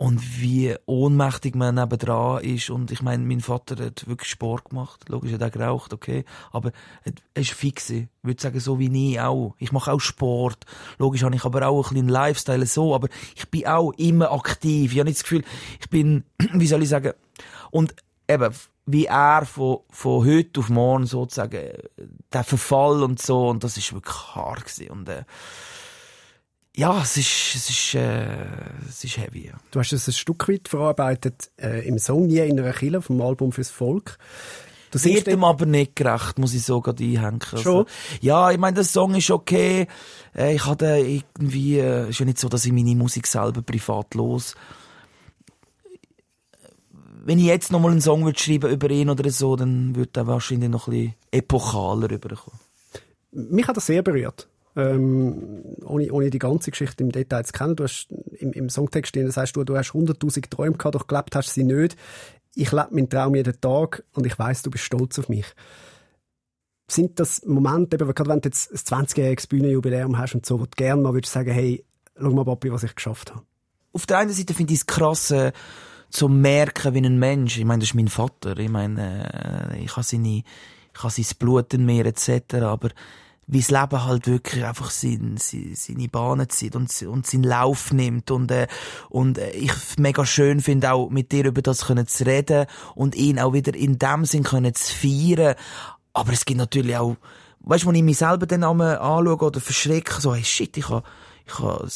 [0.02, 2.70] und wie ohnmächtig man nebendran ist.
[2.70, 5.08] Und ich meine, mein Vater hat wirklich Sport gemacht.
[5.08, 6.24] Logisch, hat er geraucht, okay.
[6.50, 6.72] Aber
[7.04, 7.88] er ist fix.
[7.88, 9.54] Ich würde sagen, so wie ich auch.
[9.60, 10.66] Ich mache auch Sport.
[10.98, 12.96] Logisch habe ich aber auch ein bisschen Lifestyle so.
[12.96, 14.90] Aber ich bin auch immer aktiv.
[14.90, 15.44] Ich habe nicht das Gefühl,
[15.78, 17.12] ich bin, wie soll ich sagen,
[17.70, 17.94] und
[18.26, 18.52] eben,
[18.86, 21.74] wie er von, von heute auf morgen sozusagen,
[22.32, 24.90] der Verfall und so, und das ist wirklich hart gewesen.
[24.90, 25.22] Und, äh,
[26.74, 28.26] ja, es ist, es ist, äh,
[28.88, 29.46] es ist heavy.
[29.48, 29.54] Ja.
[29.70, 33.20] Du hast es ein Stück weit verarbeitet äh, im Song «Nie in einer Kille» vom
[33.20, 34.18] Album «Fürs Volk».
[34.90, 37.40] Du Wird ihm aber nicht gerecht, muss ich so gerade einhängen.
[37.50, 37.86] Also,
[38.20, 39.86] ja, ich meine, der Song ist okay.
[40.36, 44.14] Äh, ich hatte irgendwie, äh, ist ja nicht so, dass ich meine Musik selber privat
[44.14, 44.54] los
[47.24, 50.26] wenn ich jetzt nochmal einen Song würde schreiben über ihn oder so, dann würde er
[50.26, 52.58] wahrscheinlich noch ein bisschen epochaler rüberkommen.
[53.30, 54.48] Mich hat das sehr berührt.
[54.74, 57.76] Ähm, ohne, ohne die ganze Geschichte im Detail zu kennen.
[57.76, 58.08] Du hast
[58.38, 61.52] im, im Songtext stehen, das heißt, du, du hast 100.000 Träume gehabt, doch gelebt hast
[61.52, 61.96] sie nicht.
[62.54, 65.46] Ich lebe meinen Traum jeden Tag und ich weiß, du bist stolz auf mich.
[66.88, 70.64] Sind das Momente, eben, gerade wenn du jetzt ein 20-jähriges Bühnenjubiläum hast und so, wo
[70.64, 71.84] du gerne mal würdest sagen, hey,
[72.18, 73.44] schau mal, Papi, was ich geschafft habe?
[73.92, 75.52] Auf der einen Seite finde ich es krass, äh,
[76.12, 79.92] zu merken, wie ein Mensch, ich meine, das ist mein Vater, ich meine, äh, ich
[79.96, 80.42] habe seine,
[80.94, 82.90] ich habe sein Blut in mir, etc., aber
[83.46, 87.92] wie das Leben halt wirklich einfach sein, sein, seine Bahnen zieht und, und seinen Lauf
[87.92, 88.30] nimmt.
[88.30, 88.68] Und, äh,
[89.08, 93.14] und äh, ich mega schön finde auch mit dir über das können zu reden und
[93.14, 95.56] ihn auch wieder in dem Sinn können zu feiern,
[96.12, 97.16] aber es gibt natürlich auch,
[97.60, 101.06] weißt du, wenn ich mich selber dann anschaue oder verschrecke, so, hey, shit, ich habe,
[101.46, 101.88] ich habe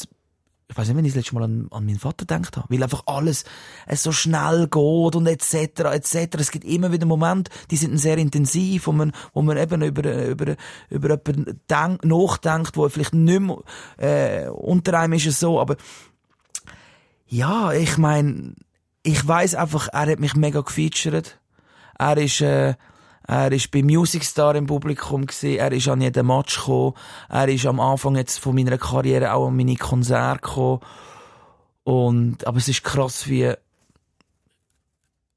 [0.69, 2.83] ich weiß nicht, wenn ich das letzte Mal an, an meinen Vater gedacht habe, weil
[2.83, 3.45] einfach alles
[3.85, 5.53] es so schnell geht und etc.
[5.53, 6.37] etc.
[6.39, 10.25] Es gibt immer wieder Momente, die sind sehr intensiv, wo man, wo man eben über
[10.25, 10.55] über
[10.89, 13.63] über jemanden denk, nachdenkt, wo vielleicht nicht mehr
[13.97, 15.77] äh, unter einem ist es so, aber
[17.27, 18.53] ja, ich meine,
[19.03, 21.39] ich weiß einfach, er hat mich mega gefeatured.
[21.97, 22.75] Er ist äh,
[23.27, 25.57] er ist bei Music Star im Publikum gewesen.
[25.57, 26.93] Er ist an jeden Match gekommen.
[27.27, 30.79] Er ist am Anfang jetzt von meiner Karriere auch an meine Konzerte gekommen.
[31.83, 33.53] Und, aber es ist krass, wie,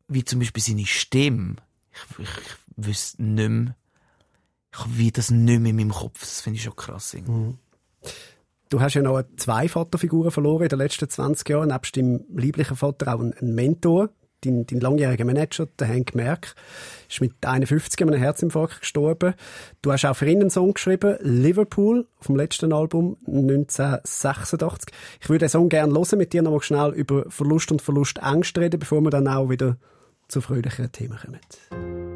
[0.07, 1.57] wie zum Beispiel seine Stimme.
[1.93, 3.75] Ich, ich, ich wüsste nicht mehr,
[4.73, 6.21] ich wie das nicht mehr in meinem Kopf.
[6.21, 7.15] Das finde ich schon krass.
[7.15, 7.59] Mhm.
[8.69, 11.71] Du hast ja noch zwei Vaterfiguren verloren in den letzten 20 Jahren.
[11.71, 14.11] Nebst deinem lieblichen Vater auch einen Mentor,
[14.45, 16.55] dein, dein langjähriger Manager, der Hank Merck,
[17.09, 19.35] ist mit 51 an einem Herzinfarkt gestorben.
[19.83, 24.95] Du hast auch für ihn einen Song geschrieben, Liverpool, vom letzten Album 1986.
[25.21, 28.81] Ich würde den Song gerne hören, mit dir noch schnell über Verlust und Verlustängste reden,
[28.81, 29.77] bevor wir dann auch wieder
[30.29, 32.10] zu fröhlicheren Themen kommen.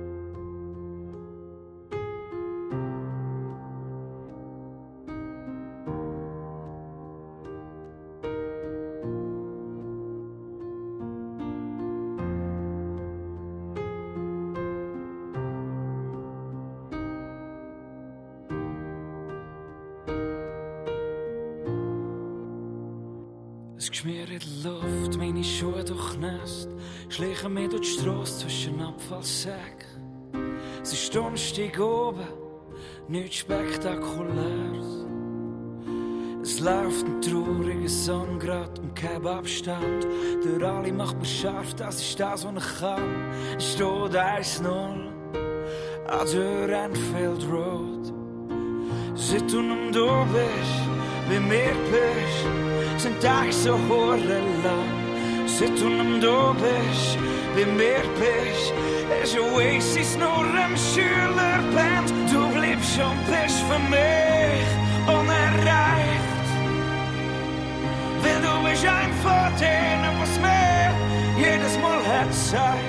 [33.08, 35.04] Nichts Spektakuläres.
[36.42, 40.06] Es läuft ein trauriger Song grad um keinen Abstand.
[40.44, 43.32] Durch alle macht man scharf, das ist das, was ich kann.
[43.56, 48.12] Es steht 1-0 an der Enfield Road.
[49.14, 55.46] Seit du nicht da bist, wie mir bist, sind Tage so hohe lang.
[55.46, 57.18] Seit du nicht da bist,
[57.56, 58.72] wie mir bist,
[59.22, 62.12] ist Oasis nur ein Schülerband.
[62.74, 64.66] Du bleibst und bist für mich
[65.06, 66.48] unerreicht.
[68.20, 70.90] Weil du bist ein von denen, was mir
[71.38, 72.80] jedes Mal hat zeigt,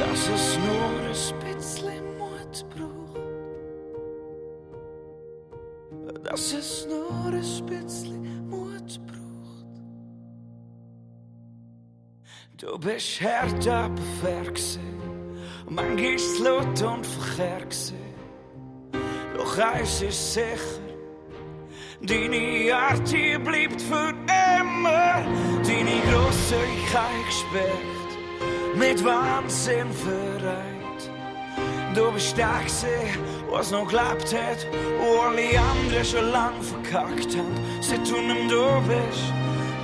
[0.00, 3.20] dass es nur ein bisschen Mut braucht.
[6.24, 9.74] Dass es nur ein bisschen Mut braucht.
[12.56, 14.98] Du bist hart aber fair gewesen.
[15.66, 18.07] Und manchmal ist laut und verkehr gewesen.
[19.38, 20.82] Doch eins ist sicher,
[22.02, 23.08] deine Art
[23.44, 24.12] bleibt für
[24.58, 25.24] immer.
[25.62, 28.10] Deine Grosszügigkeit gesperrt,
[28.74, 31.10] mit Wahnsinn vereint.
[31.94, 32.88] Du bist der gewesen,
[33.48, 34.66] was noch gelebt hat,
[34.98, 37.54] wo alle anderen schon lang verkackt haben.
[37.80, 39.32] Seit du nicht da bist,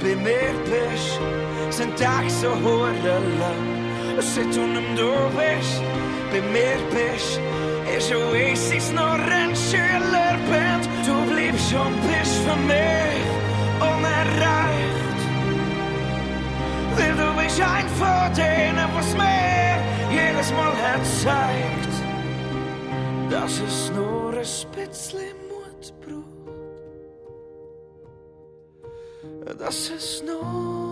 [0.00, 1.20] bei mir bist,
[1.70, 4.18] sind Tage so lang.
[4.18, 5.80] Seit du nicht da bist,
[6.32, 7.40] bei mir bist,
[7.96, 10.84] ist Oasis nur ein Schülerband.
[11.06, 13.26] Du bleibst und bist für mich
[13.80, 15.20] unerreicht.
[16.96, 19.76] Weil du bist ein von denen, was mir
[20.10, 21.94] jedes Mal hat zeigt,
[23.30, 24.36] dass es nur ein
[24.74, 25.44] bisschen
[29.58, 30.83] das ist nur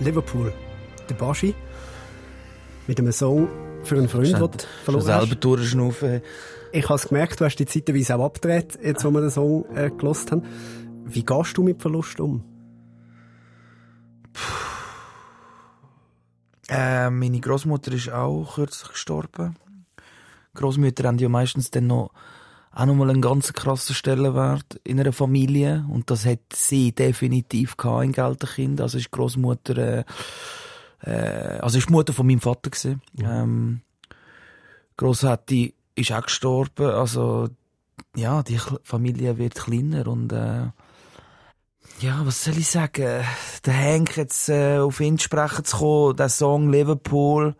[0.00, 0.52] Liverpool
[1.08, 1.54] der Baschi.
[2.86, 3.48] Mit einem Song
[3.82, 4.48] für einen Freund, den du
[4.84, 5.40] verloren selber hast.
[5.40, 6.22] durchschnaufen.
[6.72, 9.64] Ich habe es gemerkt, du hast die zeitweise auch abgedreht, jetzt wo wir den Song
[9.74, 10.42] äh, gelost haben.
[11.04, 12.42] Wie gehst du mit Verlust um?
[16.68, 19.56] Äh, meine Großmutter ist auch kürzlich gestorben.
[20.54, 22.10] Großmütter haben ja meistens dann noch
[22.76, 25.86] auch nochmal einen ganz krassen Stellenwert in einer Familie.
[25.88, 28.80] Und das hat sie definitiv gehabt in Gelterkind.
[28.82, 30.04] Also ist Großmutter, äh,
[31.00, 33.00] äh, also ist die Mutter von meinem Vater gewesen.
[33.18, 33.80] Ähm,
[34.98, 36.90] Großhätti ist auch gestorben.
[36.90, 37.48] Also,
[38.14, 40.66] ja, die Familie wird kleiner und, äh,
[42.00, 43.24] ja, was soll ich sagen?
[43.64, 47.54] Der Henk jetzt äh, auf ihn sprechen zu kommen, der Song Liverpool.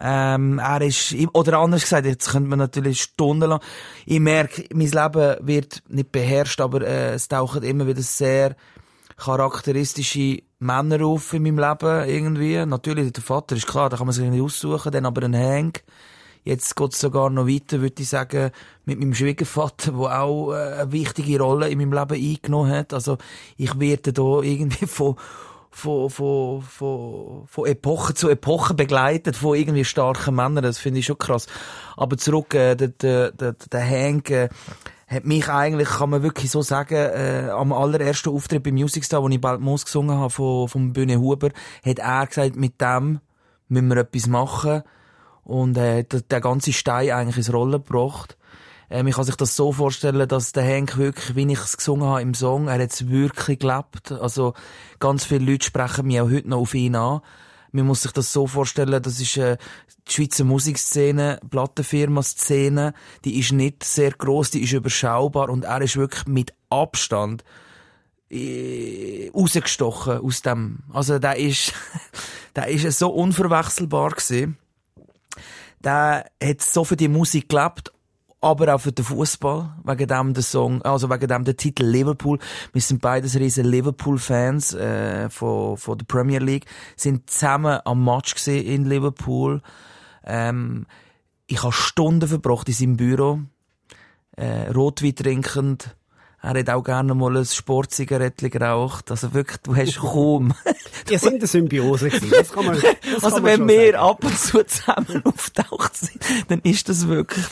[0.00, 3.60] Ähm, er ist, oder anders gesagt, jetzt könnte man natürlich stundenlang,
[4.06, 8.56] ich merke, mein Leben wird nicht beherrscht, aber äh, es tauchen immer wieder sehr
[9.18, 12.64] charakteristische Männer auf in meinem Leben irgendwie.
[12.64, 15.82] Natürlich, der Vater ist klar, da kann man sich nicht aussuchen, dann aber ein Hank.
[16.44, 18.50] Jetzt geht sogar noch weiter, würde ich sagen,
[18.84, 22.94] mit meinem Schwiegervater, der auch äh, eine wichtige Rolle in meinem Leben eingenommen hat.
[22.94, 23.18] Also
[23.56, 25.16] ich werde da irgendwie von,
[25.70, 30.64] von, von, von, von Epoche zu Epoche begleitet, von irgendwie starken Männern.
[30.64, 31.46] Das finde ich schon krass.
[31.96, 34.48] Aber zurück, äh, der, der, der, der Hank, äh,
[35.10, 39.20] hat mich eigentlich, kann man wirklich so sagen, äh, am allerersten Auftritt beim Music Star,
[39.22, 41.50] wo ich bald Moos gesungen habe, von, vom Bühne Huber,
[41.84, 43.18] hat er gesagt, mit dem
[43.68, 44.82] müssen wir etwas machen.
[45.50, 48.36] Und äh, der, der ganze Stein eigentlich ins Rollen gebracht.
[48.88, 52.06] Ähm, ich kann sich das so vorstellen, dass der Hank wirklich, wie ich es gesungen
[52.06, 54.12] habe im Song, er hat es wirklich gelebt.
[54.12, 54.54] Also
[55.00, 57.20] ganz viele Leute sprechen mich auch heute noch auf ihn an.
[57.72, 59.56] Man muss sich das so vorstellen, das ist äh,
[60.06, 65.96] die Schweizer Musikszene, Plattenfirma-Szene, die ist nicht sehr groß, die ist überschaubar und er ist
[65.96, 67.42] wirklich mit Abstand
[68.30, 70.84] äh, rausgestochen aus dem.
[70.92, 71.72] Also der ist,
[72.54, 74.56] der ist so unverwechselbar gewesen.
[75.82, 77.92] Der hat so für die Musik gelebt,
[78.40, 82.38] aber auch für den Fußball wegen dem der Song, also wegen dem der Titel Liverpool.
[82.72, 86.66] Wir sind beides riesen Liverpool-Fans äh, von von der Premier League,
[86.96, 89.62] sind zusammen am Match gesehen in Liverpool.
[90.24, 90.86] Ähm,
[91.46, 93.40] ich habe Stunden verbracht in seinem Büro,
[94.36, 95.96] äh, Rotwein trinkend.
[96.42, 99.10] Er hat auch gerne mal ein Sportzigarettchen geraucht.
[99.10, 100.54] Also wirklich, du hast kaum.
[101.10, 102.30] Ihr sind eine Symbiose gewesen.
[102.30, 103.96] Das kann man, das kann Also man wenn wir sagen.
[103.96, 107.44] ab und zu zusammen auftaucht sind, dann ist das wirklich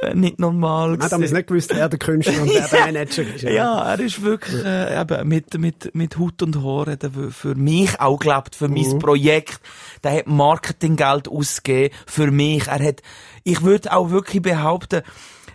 [0.00, 0.92] äh, nicht normal.
[0.92, 1.34] Hat damals gewesen.
[1.36, 3.42] nicht gewusst, wer der Künstler und wer der Manager ist.
[3.42, 7.54] Ja, er ist wirklich äh, eben mit, mit, mit Hut und Haar hat er für-
[7.54, 9.60] mich auch gelebt, für mein Projekt.
[10.02, 12.68] Der hat Marketinggeld ausgegeben für mich.
[12.68, 13.02] Er hat,
[13.44, 15.02] ich würde auch wirklich behaupten,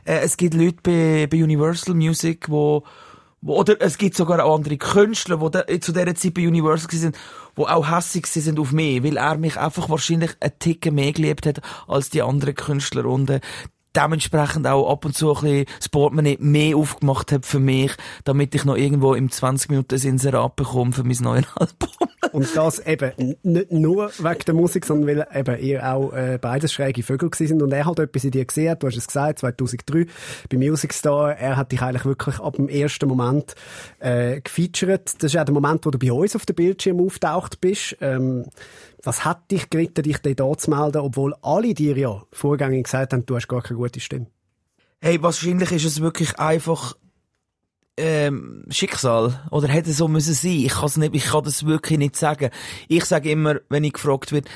[0.06, 2.84] äh, es gibt Leute bei, bei Universal Music, wo,
[3.42, 5.38] wo oder es gibt sogar auch andere Künstler,
[5.68, 7.18] die zu dieser Zeit bei Universal sind,
[7.58, 11.46] die auch hässig sind auf mich, weil er mich einfach wahrscheinlich einen Ticken mehr geliebt
[11.46, 13.42] hat als die anderen Künstler und äh,
[13.96, 17.92] dementsprechend auch ab und zu ein bisschen das mehr aufgemacht hat für mich,
[18.24, 21.90] damit ich noch irgendwo im 20 Minuten Inserat bekomme für mein neues Album.
[22.32, 26.74] Und das eben nicht nur wegen der Musik, sondern weil eben ihr auch äh, beides
[26.74, 28.84] schräge Vögel sind und er halt etwas in dir gesehen hat.
[28.84, 30.06] Du hast es gesagt, 2003
[30.50, 31.38] bei Music Star.
[31.38, 33.56] Er hat dich eigentlich wirklich ab dem ersten Moment
[34.00, 35.14] äh, gefeatured.
[35.20, 37.98] Das ist auch der Moment, wo du bei uns auf dem Bildschirm auftaucht bist.
[38.02, 38.46] Ähm,
[39.06, 43.26] was hat dich geritten, dich dort zu melden, obwohl alle dir ja vorgängig gesagt haben,
[43.26, 44.28] du hast gar keine gute Stimme?
[45.00, 46.96] Hey, wahrscheinlich ist es wirklich einfach
[47.98, 50.52] ähm, Schicksal oder hätte es so müssen sein.
[50.52, 52.50] Ich kann's nicht, ich kann das wirklich nicht sagen.
[52.88, 54.48] Ich sage immer, wenn ich gefragt wird,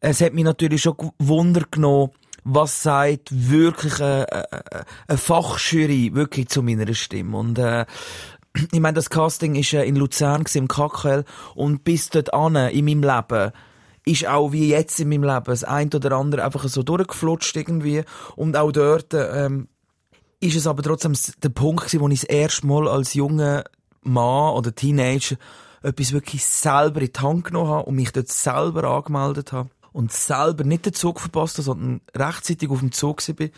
[0.00, 2.12] es hat mich natürlich schon Wunder genommen,
[2.44, 7.84] was sagt wirklich eine, eine, eine Fachjury wirklich zu meiner Stimme und äh,
[8.72, 11.24] ich meine, das Casting ist äh, in Luzern im KKL
[11.54, 13.52] und bis dort an in meinem Leben
[14.08, 18.02] ist auch wie jetzt in meinem Leben das ein oder andere einfach so durchgeflutscht irgendwie.
[18.36, 19.68] Und auch dort ähm,
[20.40, 23.64] ist es aber trotzdem der Punkt gewesen, wo ich das erste Mal als junger
[24.02, 25.36] Mann oder Teenager
[25.82, 30.12] etwas wirklich selber in die Hand genommen habe und mich dort selber angemeldet habe und
[30.12, 33.50] selber nicht den Zug verpasst habe, sondern rechtzeitig auf dem Zug bin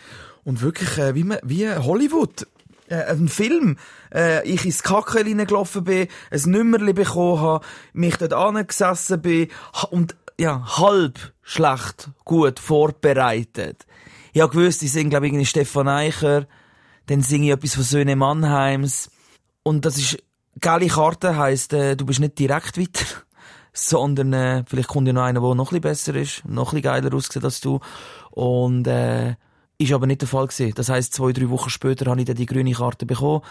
[0.45, 2.47] und wirklich äh, wie, wie Hollywood
[2.89, 3.77] äh, ein Film,
[4.13, 9.49] äh, ich ins Kacke hineingelaufen bin, ein Nummerli bekommen habe, mich dort angesessen bin
[9.91, 13.85] und ja, halb schlecht gut vorbereitet.
[14.33, 16.47] Ich habe gewusst, ich singe, glaube ich, irgendwie Stefan Eicher,
[17.07, 19.11] dann singe ich etwas von Söhne Mannheims
[19.63, 20.17] und das ist,
[20.59, 23.05] geile Karte heisst, äh, du bist nicht direkt weiter,
[23.75, 27.15] sondern äh, vielleicht kommt ja noch einer, der noch ein besser ist, noch ein geiler
[27.15, 27.81] aussieht als du
[28.31, 29.35] und äh,
[29.77, 30.73] Ist aber nicht der Fall gewesen.
[30.75, 33.43] Das heisst, zwei, drei Wochen später habe ich dann die grüne Karte bekommen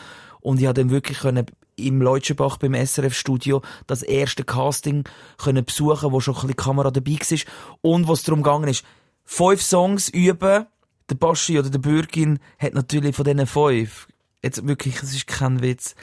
[0.41, 5.05] und ich habe dann wirklich können im Leutschenbach beim SRF-Studio das erste Casting
[5.37, 7.39] können besuchen, wo schon ein bisschen Kamera dabei war
[7.81, 8.83] und was darum gegangen ist,
[9.25, 10.65] fünf Songs üben.
[11.09, 14.07] Der Baschi oder der Bürgin hat natürlich von diesen fünf,
[14.43, 15.95] jetzt wirklich, es ist kein Witz,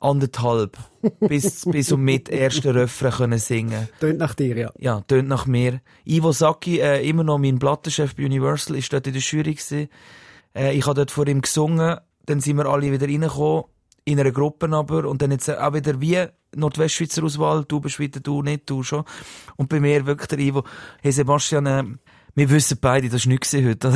[0.00, 0.78] anderthalb
[1.20, 3.88] bis, bis und mit ersten Refrain können singen.
[4.00, 4.70] Tönt nach dir, ja.
[4.78, 5.80] Ja, tönt nach mir.
[6.06, 9.88] Ivo Saki, äh, immer noch mein Plattenchef bei Universal, ist dort in der Jury gewesen.
[10.54, 13.64] Äh, ich habe dort vor ihm gesungen, dann sind wir alle wieder reingekommen,
[14.04, 18.20] in einer Gruppe aber, und dann jetzt auch wieder wie Nordwestschweizer Auswahl, du bist wieder,
[18.20, 19.04] du nicht, du schon.
[19.56, 20.64] Und bei mir wirklich der Ivo,
[21.02, 21.84] hey Sebastian, äh,
[22.34, 23.94] wir wissen beide, das war nichts heute.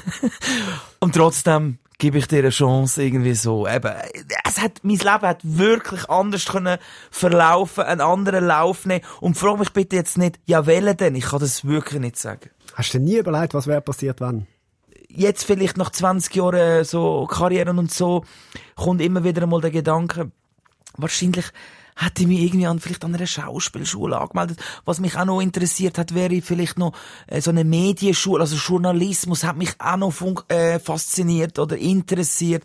[1.00, 3.68] und trotzdem gebe ich dir eine Chance, irgendwie so.
[3.68, 3.92] Eben,
[4.44, 6.78] es hat, mein Leben hat wirklich anders können
[7.10, 9.04] verlaufen, einen anderen Lauf nehmen.
[9.20, 11.14] Und frag mich bitte jetzt nicht, ja, wählen denn?
[11.14, 12.50] Ich kann das wirklich nicht sagen.
[12.74, 14.46] Hast du dir nie überlegt, was wäre passiert, wenn?
[15.12, 18.24] Jetzt vielleicht nach 20 Jahren so Karrieren und so,
[18.76, 20.30] kommt immer wieder einmal der Gedanke,
[20.96, 21.46] wahrscheinlich
[21.96, 24.58] hätte ich mich irgendwie an, vielleicht an einer Schauspielschule angemeldet.
[24.84, 26.92] Was mich auch noch interessiert hat, wäre vielleicht noch
[27.26, 30.14] äh, so eine Medienschule, also Journalismus hat mich auch noch
[30.48, 32.64] äh, fasziniert oder interessiert.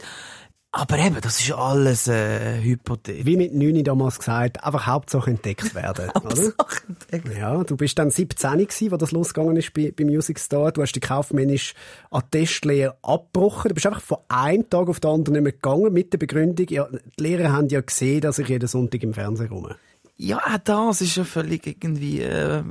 [0.78, 3.26] Aber eben, das ist alles äh, Hypothese.
[3.26, 6.12] Wie mit Nüni damals gesagt, einfach Hauptsache entdeckt werden.
[6.16, 7.38] Hauptsache entdeckt.
[7.38, 10.74] Ja, du bist dann 17 gewesen, wo das losgegangen ist bei, bei Music Store.
[10.74, 11.76] Du hast die kaufmännische
[12.12, 13.70] Attestlehre abgebrochen.
[13.70, 16.68] Du bist einfach von einem Tag auf den anderen nicht mehr gegangen mit der Begründung,
[16.70, 19.78] ja, die Lehrer haben ja gesehen, dass ich jeden Sonntag im Fernsehen komme.
[20.18, 22.64] Ja, das ist ja völlig irgendwie äh,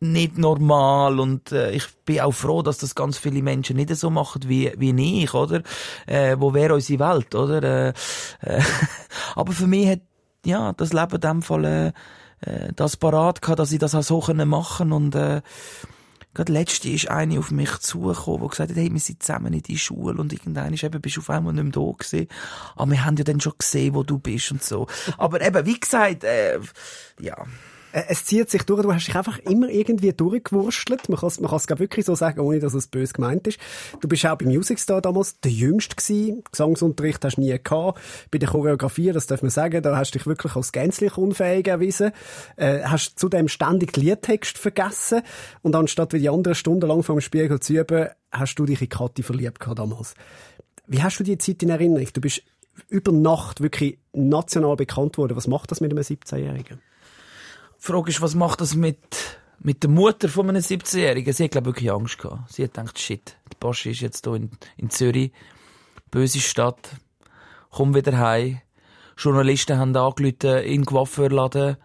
[0.00, 4.10] nicht normal und äh, ich bin auch froh, dass das ganz viele Menschen nicht so
[4.10, 5.62] machen wie wie ich, oder?
[6.06, 7.62] Äh, wo wäre unsere Welt, oder?
[7.62, 7.92] Äh,
[8.40, 8.62] äh,
[9.36, 10.00] aber für mich hat
[10.44, 11.92] ja das Leben in dem Fall äh,
[12.40, 15.42] äh, das parat gehabt, dass ich das auch so können machen und äh,
[16.34, 19.62] Gerade letzte ist eine auf mich zugekommen, die gesagt hat, hey, wir sind zusammen in
[19.62, 22.28] die Schule und irgendwann ist eben, bist du auf einmal nicht mehr da gewesen.
[22.76, 24.86] Aber wir haben ja dann schon gesehen, wo du bist und so.
[25.16, 26.60] Aber eben, wie gesagt, äh,
[27.20, 27.46] ja.
[27.92, 31.08] Äh, es zieht sich durch, du hast dich einfach immer irgendwie durchgewurstelt.
[31.08, 33.58] Man kann es man kann's wirklich so sagen, ohne dass es böse gemeint ist.
[34.00, 36.42] Du bist auch beim Music Star damals der Jüngste gewesen.
[36.50, 38.00] Gesangsunterricht hast du nie gehabt.
[38.30, 41.66] Bei der Choreografie, das darf man sagen, da hast du dich wirklich als gänzlich unfähig
[41.68, 42.12] erwiesen.
[42.56, 45.22] Äh, hast zudem ständig den Liedtext vergessen.
[45.62, 48.88] Und anstatt wie die anderen stundenlang vor dem Spiegel zu üben, hast du dich in
[48.88, 50.14] Kathi verliebt gehabt damals.
[50.86, 52.08] Wie hast du die Zeit in Erinnerung?
[52.12, 52.42] Du bist
[52.88, 55.36] über Nacht wirklich national bekannt worden.
[55.36, 56.80] Was macht das mit einem 17-Jährigen?
[57.80, 58.98] Die Frage ist, was macht das mit,
[59.60, 61.32] mit der Mutter von einem 17-Jährigen?
[61.32, 62.52] Sie hat, glaube ich, wirklich Angst gehabt.
[62.52, 65.32] Sie hat gedacht, shit, der Boschi ist jetzt hier in, in Zürich.
[66.10, 66.90] Böse Stadt.
[67.70, 68.60] Komm wieder heim.
[69.16, 71.76] Journalisten haben angerufen in Coiffeurladen,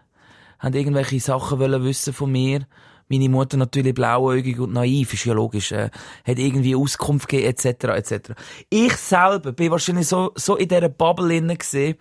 [0.60, 2.66] haben irgendwelche Sachen wollen wissen von mir.
[3.08, 5.90] Meine Mutter natürlich blauäugig und naiv, ist ja logisch, äh,
[6.24, 8.30] hat irgendwie Auskunft gegeben, etc., etc.
[8.70, 11.96] Ich selber bin wahrscheinlich so, so in dieser Bubble gesehen,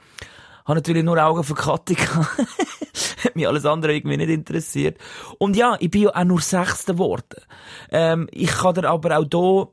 [0.66, 1.96] habe natürlich nur Augen für Kathi
[3.24, 4.98] Hat mich alles andere irgendwie nicht interessiert.
[5.40, 7.42] Und ja, ich bin ja auch nur Sechster geworden.
[7.92, 9.68] Ähm, ich kann dir aber auch hier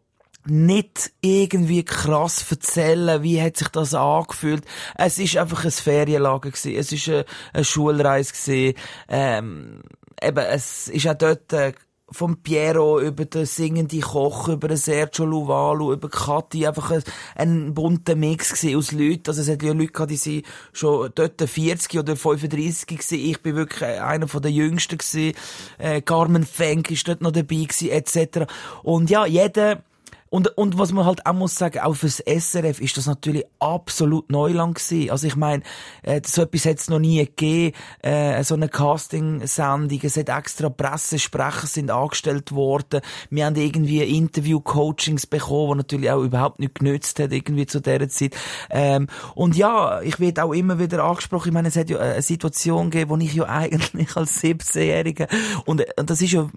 [0.46, 4.64] nicht irgendwie krass erzählen, wie hat sich das angefühlt.
[4.96, 6.74] Es ist einfach ein Ferienlager gewesen.
[6.74, 8.78] Es ist eine, eine Schulreise gewesen.
[9.08, 9.82] Ähm,
[10.22, 11.72] eben, es ist auch dort, äh,
[12.12, 17.02] vom Piero über den singenden Koch, über den Sergio Luvalu, über Kathi, einfach ein,
[17.36, 19.22] ein bunter Mix aus Leuten.
[19.28, 23.18] Also es hat ja Leute gehabt, die sind schon dort 40 oder 35 gewesen.
[23.18, 25.34] Ich bin wirklich einer von den Jüngsten gewesen.
[25.78, 28.50] Äh, Carmen Fenk ist dort noch dabei gewesen, etc.
[28.82, 29.82] Und ja, jeder,
[30.30, 34.30] und, und was man halt auch muss sagen, auch fürs SRF ist das natürlich absolut
[34.30, 35.10] Neuland gewesen.
[35.10, 35.64] Also ich meine,
[36.02, 40.68] äh, so etwas hat es noch nie gegeben, äh, so eine Casting-Sendung, es hat extra
[40.68, 47.18] Pressesprecher sind angestellt worden, wir haben irgendwie Interview-Coachings bekommen, die natürlich auch überhaupt nicht genützt
[47.18, 48.36] hat, irgendwie zu dieser Zeit.
[48.70, 52.22] Ähm, und ja, ich werde auch immer wieder angesprochen, ich meine, es hat ja eine
[52.22, 55.26] Situation gegeben, wo ich ja eigentlich als 17-Jähriger,
[55.66, 56.48] und, und das ist ja,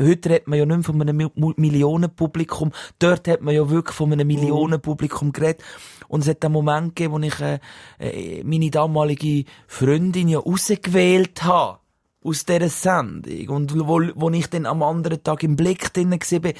[0.00, 4.12] heute redet man ja nicht mehr von einem Millionenpublikum, dort hat man ja wirklich von
[4.12, 5.62] einem Millionenpublikum geredet.
[6.08, 7.58] Und es hat einen Moment gegeben, wo ich äh,
[7.98, 11.78] äh, meine damalige Freundin ja rausgewählt habe
[12.22, 13.48] aus dieser Sendung.
[13.48, 16.54] Und wo, wo ich dann am anderen Tag im Blick drin war, äh,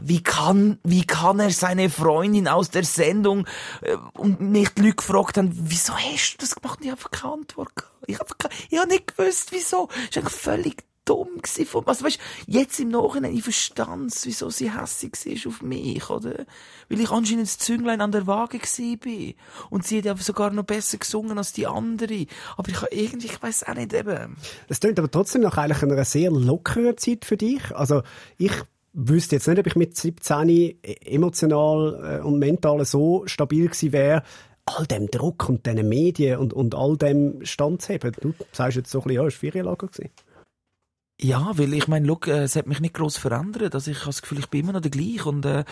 [0.00, 3.46] wie kann, wie kann er seine Freundin aus der Sendung,
[3.82, 6.78] äh, und nicht die Leute gefragt haben, wieso hast du das gemacht?
[6.82, 7.92] Ich habe keine Antwort gehabt.
[8.06, 8.30] Ich habe
[8.70, 9.88] ich hab nicht gewusst, wieso.
[9.88, 14.50] Das ist eigentlich völlig dumm gewesen von, also weißt, jetzt im Nachhinein, ich verstand wieso
[14.50, 16.44] sie hässig war auf mich, oder?
[16.88, 18.60] Weil ich anscheinend das Zünglein an der Waage
[18.98, 19.34] bin.
[19.70, 22.26] Und sie hat ja sogar noch besser gesungen als die andere.
[22.56, 24.36] Aber ich irgendwie, ich weiß auch nicht eben.
[24.68, 27.74] Es klingt aber trotzdem nach eigentlich einer sehr lockeren Zeit für dich.
[27.74, 28.02] Also,
[28.36, 28.52] ich
[28.92, 34.22] wüsste jetzt nicht, ob ich mit 17 emotional äh, und mental so stabil gewesen wäre,
[34.64, 38.12] all dem Druck und diesen Medien und, und all dem standzuheben.
[38.20, 39.86] Du sagst jetzt so ein bisschen, ja, es war Ferienlager.
[39.86, 40.10] Gewesen.
[41.18, 43.74] Ja, weil ich meine, look, äh, es hat mich nicht groß verändert.
[43.74, 45.64] Also ich habe das Gefühl, ich bin immer noch der gleiche und äh,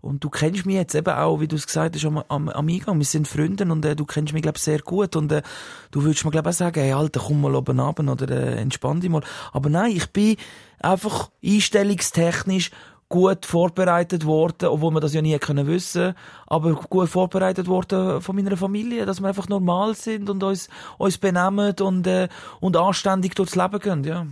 [0.00, 2.68] und du kennst mich jetzt eben auch, wie du es gesagt hast, am, am, am
[2.68, 2.98] Eingang.
[2.98, 5.42] Wir sind Freunde und äh, du kennst mich glaube sehr gut und äh,
[5.90, 9.00] du würdest mir glaube auch sagen, hey Alter, komm mal oben runter oder äh, entspann
[9.00, 9.24] dich mal.
[9.52, 10.36] Aber nein, ich bin
[10.78, 12.70] einfach einstellungstechnisch
[13.08, 16.14] gut vorbereitet worden, obwohl wir das ja nie können wissen,
[16.46, 21.18] aber gut vorbereitet worden von meiner Familie, dass wir einfach normal sind und uns uns
[21.18, 22.28] benehmen und äh,
[22.60, 24.26] und anständig durchs Leben gehen, ja.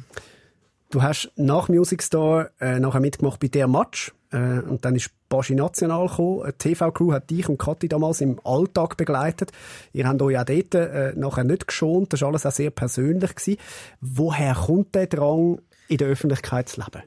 [0.91, 5.11] Du hast nach Music Store äh, nachher mitgemacht bei der Match äh, und dann ist
[5.29, 6.43] Baschi National gekommen.
[6.49, 9.53] Die TV-Crew hat dich und Kathi damals im Alltag begleitet.
[9.93, 12.13] Ihr habt euch auch dort äh, nachher nicht geschont.
[12.13, 13.37] Das war alles auch sehr persönlich.
[13.37, 13.61] Gewesen.
[14.01, 17.05] Woher kommt der Drang, in der Öffentlichkeit zu leben?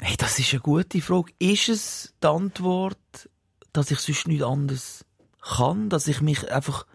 [0.00, 1.32] Hey, das ist eine gute Frage.
[1.38, 3.30] Ist es die Antwort,
[3.72, 5.04] dass ich sonst nichts anderes
[5.40, 5.90] kann?
[5.90, 6.86] Dass ich mich einfach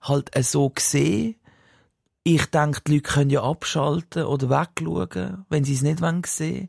[0.00, 1.34] halt so sehe?
[2.24, 6.68] Ich denke, die Leute können ja abschalten oder wegschauen, wenn sie es nicht sehen wollen.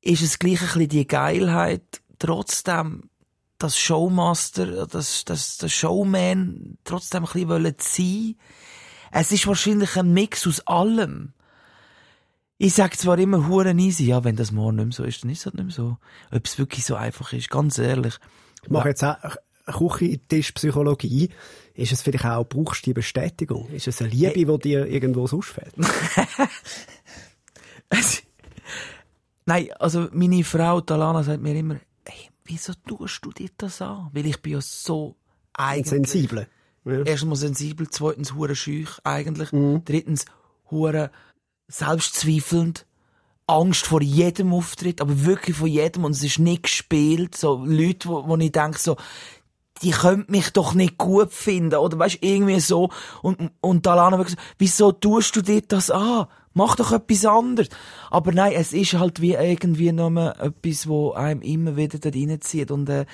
[0.00, 3.10] Ist es gleich ein bisschen die Geilheit, trotzdem
[3.58, 8.36] das Showmaster, das, das, das Showman trotzdem ein bisschen wollen sein.
[9.10, 11.32] Es ist wahrscheinlich ein Mix aus allem.
[12.58, 15.30] Ich sage zwar immer huren easy, ja, wenn das morgen nicht mehr so ist, dann
[15.30, 15.98] ist es halt nicht mehr so.
[16.30, 18.18] Ob es wirklich so einfach ist, ganz ehrlich.
[18.62, 19.36] Ich mache jetzt auch
[19.66, 21.30] Küchentischpsychologie.
[21.74, 23.68] Ist es vielleicht auch, brauchst du die Bestätigung?
[23.70, 24.44] Ist es eine Liebe, hey.
[24.44, 25.74] die dir irgendwo sonst fehlt?
[29.44, 34.10] Nein, also meine Frau Talana sagt mir immer, hey, wieso tust du dir das an?
[34.12, 35.16] Weil ich bin ja so
[35.52, 35.88] eigentlich...
[35.88, 36.48] Sensibel.
[36.84, 37.02] Ja.
[37.02, 39.82] Erstens sensibel, zweitens hure schüch eigentlich, mhm.
[39.84, 40.24] drittens
[40.70, 41.10] hure
[41.66, 42.86] selbstzweifelnd,
[43.48, 47.36] Angst vor jedem Auftritt, aber wirklich vor jedem und es ist nicht gespielt.
[47.36, 48.96] So Leute, wo, wo ich denke so,
[49.82, 52.90] die könnte mich doch nicht gut finden oder weißt irgendwie so
[53.22, 56.26] und und Alana wirklich so, wieso tust du dir das an?
[56.54, 57.68] Mach doch etwas anderes.
[58.10, 62.70] Aber nein, es ist halt wie irgendwie nur etwas, wo einem immer wieder da reinzieht
[62.70, 63.04] und äh,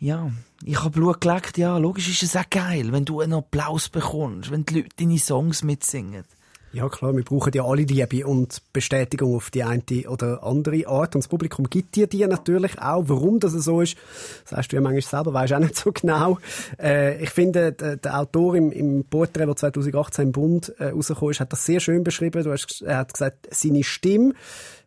[0.00, 0.30] ja,
[0.64, 4.50] ich habe Blut geleckt, ja, logisch ist es auch geil, wenn du einen Applaus bekommst,
[4.50, 6.24] wenn die Leute deine Songs mitsingen.
[6.70, 11.14] Ja klar, wir brauchen ja alle Liebe und Bestätigung auf die eine oder andere Art
[11.14, 13.04] und das Publikum gibt dir die natürlich auch.
[13.06, 13.96] Warum das so ist,
[14.52, 16.38] hast du ja manchmal selber, weißt auch nicht so genau.
[16.78, 21.30] Äh, ich finde, der, der, Autor im, im Porträt, der 2018 im Bund äh, rausgekommen
[21.30, 22.44] ist, hat das sehr schön beschrieben.
[22.44, 24.34] Du hast, er hat gesagt, seine Stimme,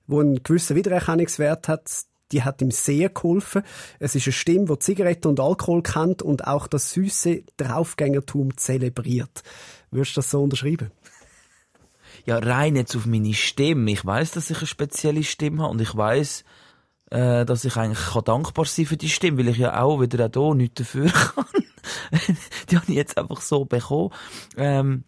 [0.06, 1.90] die einen gewissen Wiedererkennungswert hat,
[2.32, 3.64] die hat ihm sehr geholfen.
[3.98, 9.42] Es ist eine Stimme, die Zigaretten und Alkohol kennt und auch das süße Draufgängertum zelebriert.
[9.90, 10.92] Würdest du das so unterschreiben?
[12.26, 13.92] Ja, rein jetzt auf meine Stimme.
[13.92, 16.44] Ich weiß, dass ich eine spezielle Stimme habe und ich weiß,
[17.12, 20.26] äh, dass ich eigentlich kann dankbar sein für die Stimme, weil ich ja auch wieder
[20.26, 21.46] auch hier nichts dafür kann.
[22.70, 24.12] die habe ich jetzt einfach so bekommen.
[24.56, 25.04] Ähm,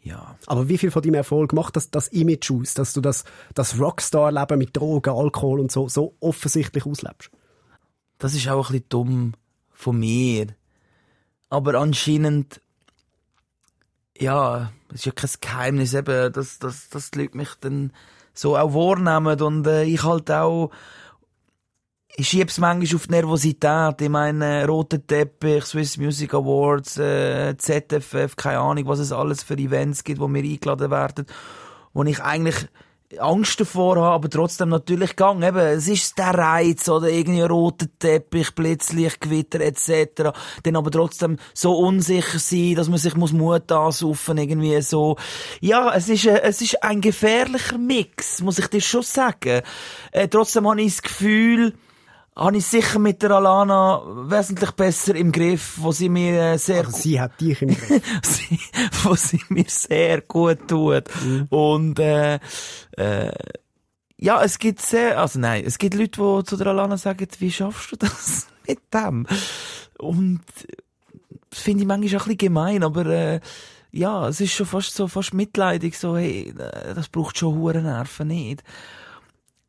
[0.00, 0.36] ja.
[0.46, 3.24] Aber wie viel von deinem Erfolg macht das, das Image aus, dass du das,
[3.54, 7.30] das Rockstar-Leben mit Drogen, Alkohol und so, so offensichtlich auslebst?
[8.18, 9.32] Das ist auch ein bisschen dumm
[9.72, 10.46] von mir.
[11.48, 12.60] Aber anscheinend
[14.18, 15.94] ja, es ist ja kein Geheimnis.
[15.94, 17.92] Eben, dass, dass, dass die Leute mich dann
[18.34, 19.40] so auch wahrnehmen.
[19.40, 20.70] Und äh, ich halt auch
[22.18, 24.00] ich schieb's manchmal auf die Nervosität.
[24.00, 29.58] Ich meine, roter Teppich, Swiss Music Awards, äh, ZFF, keine Ahnung, was es alles für
[29.58, 31.26] Events gibt, wo wir eingeladen werden,
[31.92, 32.68] wo ich eigentlich
[33.18, 35.42] Angst davor habe, aber trotzdem natürlich gang.
[35.42, 40.32] Eben, es ist der Reiz oder irgendwie ein roter Teppich, Blitzlicht, Gewitter etc.
[40.62, 45.16] Dann aber trotzdem so unsicher sein, dass man sich muss Mut ansaufen, irgendwie so.
[45.60, 49.62] Ja, es ist, ein, es ist ein gefährlicher Mix, muss ich dir schon sagen.
[50.10, 51.74] Äh, trotzdem habe ich das Gefühl,
[52.36, 56.84] habe ich sicher mit der Alana wesentlich besser im Griff, wo sie mir äh, sehr
[56.84, 58.60] also sie hat dich im Griff, sie,
[59.02, 61.46] wo sie mir sehr gut tut mhm.
[61.48, 62.38] und äh,
[62.92, 63.32] äh,
[64.18, 67.52] ja, es gibt sehr, also nein, es gibt Leute, die zu der Alana sagen, wie
[67.52, 69.26] schaffst du das mit dem?
[69.98, 70.42] Und
[71.50, 73.40] das finde ich manchmal auch ein bisschen gemein, aber äh,
[73.92, 77.80] ja, es ist schon fast so fast mitleidig, so hey, äh, das braucht schon hohe
[77.80, 78.62] Nerven nicht.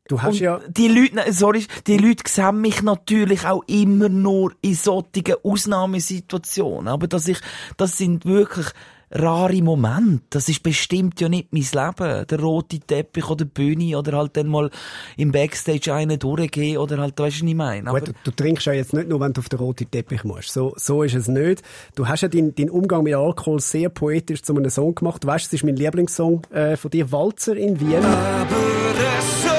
[0.08, 0.60] Du hast und ja.
[0.68, 6.88] Die Leute, sorry, die Leute sehen mich natürlich auch immer nur in solchen Ausnahmesituationen.
[6.88, 7.38] Aber dass ich,
[7.76, 8.66] das sind wirklich
[9.10, 10.24] rare Momente.
[10.30, 12.26] Das ist bestimmt ja nicht mein Leben.
[12.26, 14.70] Der rote Teppich oder Bühne oder halt dann mal
[15.16, 17.88] im Backstage einen durchgehen oder halt, weißt du, was ich meine.
[17.88, 20.24] Aber Gut, du, du, trinkst ja jetzt nicht nur, wenn du auf den roten Teppich
[20.24, 20.52] musst.
[20.52, 21.62] So, so ist es nicht.
[21.94, 25.24] Du hast ja deinen dein Umgang mit Alkohol sehr poetisch zu einem Song gemacht.
[25.24, 28.04] Du weißt, es ist mein Lieblingssong äh, von dir, Walzer in Wien.
[28.04, 29.57] Aber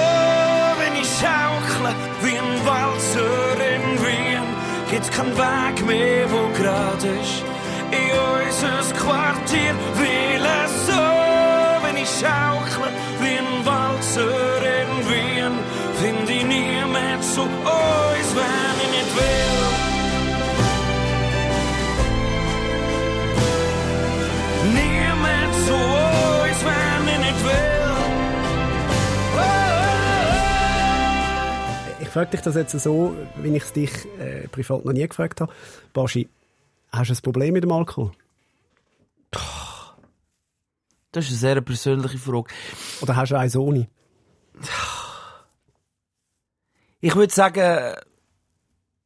[5.07, 7.43] keinen Weg mehr, wo gerade ist.
[7.91, 11.05] In unser Quartier will es so,
[11.83, 12.91] wenn ich schaukle,
[13.21, 15.53] wie ein Walzer in Wien,
[16.01, 17.47] find ich nie mehr zu
[32.19, 35.53] frage dich das jetzt so, wie ich es dich äh, privat noch nie gefragt habe.
[35.93, 36.27] Baschi,
[36.91, 38.11] hast du ein Problem mit dem Alkohol?
[41.13, 42.53] Das ist eine sehr persönliche Frage.
[42.99, 43.87] Oder hast du eins ohne?
[46.99, 47.95] Ich würde sagen,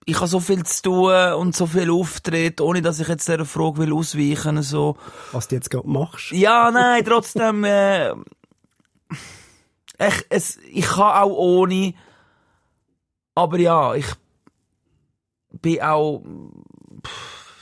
[0.06, 3.46] ich habe so viel zu tun und so viel Auftritt, ohne dass ich jetzt dieser
[3.46, 4.98] Frage will ausweichen so.
[5.34, 6.32] Was du jetzt gerade machst?
[6.32, 7.64] Ja, nein, trotzdem.
[7.64, 8.14] Äh,
[10.00, 11.94] ich, es, ich kann auch ohne.
[13.36, 14.06] Aber ja, ich
[15.50, 16.24] bin auch.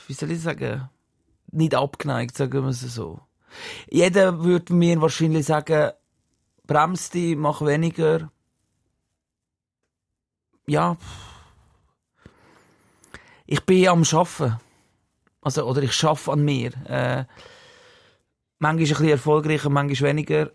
[0.06, 0.88] Wie soll ich sagen?
[1.50, 3.20] Nicht abgeneigt, sagen wir es so.
[3.90, 5.92] Jeder würde mir wahrscheinlich sagen,
[6.66, 8.30] bremst dich, mach weniger.
[10.66, 10.96] Ja.
[13.46, 14.58] Ich bin am Schaffen.
[15.42, 16.72] Also, oder ich schaffe an mir.
[16.86, 17.24] Äh,
[18.58, 20.50] manchmal ein bisschen erfolgreicher, manchmal weniger.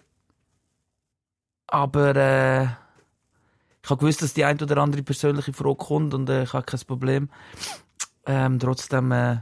[1.68, 2.68] Aber äh,
[3.88, 6.66] ich habe gewusst, dass die ein oder andere persönliche Frage kommt und äh, ich habe
[6.66, 7.30] kein Problem.
[8.26, 9.38] Ähm, trotzdem äh,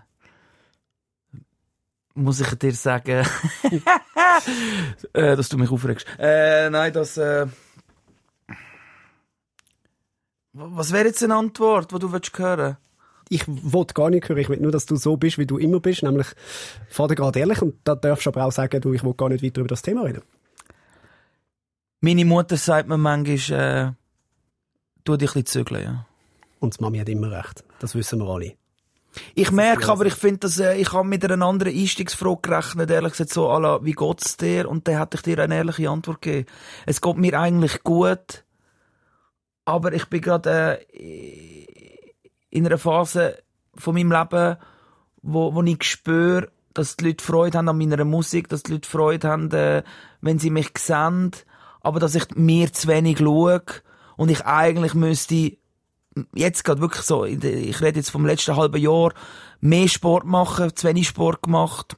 [2.14, 3.26] muss ich dir sagen,
[5.14, 6.06] äh, dass du mich aufregst.
[6.20, 7.18] Äh, nein, das.
[7.18, 7.48] Äh,
[10.54, 12.78] was wäre jetzt eine Antwort, die du willst hören?
[13.30, 15.80] Ich wollte gar nicht hören, ich will nur, dass du so bist, wie du immer
[15.80, 16.28] bist, nämlich
[16.96, 19.62] gerade ehrlich und da darfst du aber auch sagen, du, ich will gar nicht weiter
[19.62, 20.22] über das Thema reden.
[22.00, 23.96] Meine Mutter sagt mir manchmal,
[25.06, 26.06] äh, tu dich ein bisschen zügeln, ja.
[26.60, 27.64] Und die Mami hat immer recht.
[27.80, 28.54] Das wissen wir alle.
[29.34, 33.12] Ich merke aber, ich finde, dass äh, ich habe mit einer anderen Einstiegsfrage gerechnet, ehrlich
[33.12, 34.68] gesagt, so, à la, wie geht's dir?
[34.68, 36.48] Und dann hätte ich dir eine ehrliche Antwort gegeben.
[36.86, 38.44] Es geht mir eigentlich gut,
[39.64, 41.66] aber ich bin gerade äh,
[42.50, 43.38] in einer Phase
[43.76, 44.58] von meinem Leben,
[45.22, 48.90] wo, wo ich spüre, dass die Leute Freude haben an meiner Musik, dass die Leute
[48.90, 49.84] Freude haben, äh,
[50.22, 51.32] wenn sie mich sehen,
[51.82, 53.62] aber dass ich mir zu wenig schaue
[54.18, 55.58] und ich eigentlich müsste
[56.34, 59.14] jetzt gerade wirklich so, ich rede jetzt vom letzten halben Jahr,
[59.60, 61.98] mehr Sport machen, zu wenig Sport gemacht,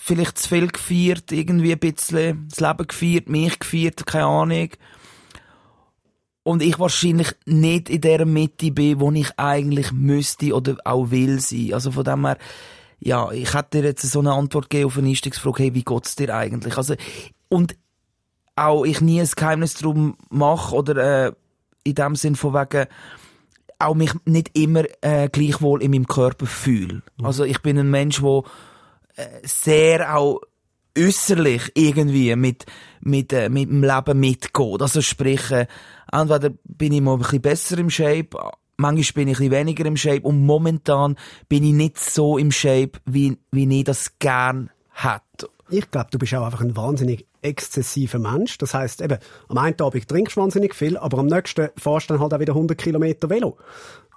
[0.00, 4.68] vielleicht zu viel gefeiert, irgendwie ein bisschen, das Leben gefeiert, mich gefeiert, keine Ahnung.
[6.42, 11.38] Und ich wahrscheinlich nicht in der Mitte bin, wo ich eigentlich müsste oder auch will
[11.38, 11.74] sein.
[11.74, 12.38] Also von dem her,
[12.98, 16.16] ja, ich hätte dir jetzt so eine Antwort gegeben auf eine Einstiegsfrage, hey, wie geht's
[16.16, 16.76] dir eigentlich?
[16.76, 16.94] Also,
[17.48, 17.76] und
[18.56, 21.32] auch ich nie ein Geheimnis drum mache oder äh,
[21.84, 22.86] in dem Sinn von wegen
[23.78, 27.02] auch mich nicht immer äh, gleichwohl in meinem Körper fühle.
[27.22, 28.42] Also ich bin ein Mensch, der
[29.16, 30.40] äh, sehr auch
[30.98, 32.66] äußerlich irgendwie mit
[33.00, 34.82] mit äh, mit dem Leben mitgeht.
[34.82, 35.66] Also sprich, äh,
[36.12, 38.30] entweder bin ich mal ein bisschen besser im Shape,
[38.76, 41.16] manchmal bin ich ein bisschen weniger im Shape und momentan
[41.48, 45.48] bin ich nicht so im Shape, wie, wie ich das gern hätte.
[45.70, 48.58] Ich glaube, du bist auch einfach ein wahnsinnig exzessiver Mensch.
[48.58, 49.18] Das heißt eben,
[49.48, 52.40] am einen Abend trinkst du wahnsinnig viel, aber am nächsten fährst du dann halt auch
[52.40, 53.56] wieder 100 Kilometer Velo.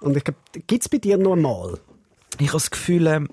[0.00, 1.78] Und ich glaube, gibt's bei dir normal?
[2.40, 3.28] ich habe das Gefühl, ähm,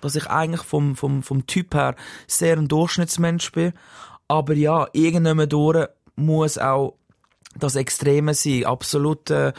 [0.00, 1.94] dass ich eigentlich vom, vom, vom Typ her
[2.26, 3.72] sehr ein Durchschnittsmensch bin.
[4.28, 6.94] Aber ja, irgendwann durch muss auch
[7.56, 8.64] das Extreme sein.
[8.64, 9.30] Absolut.
[9.30, 9.52] Äh,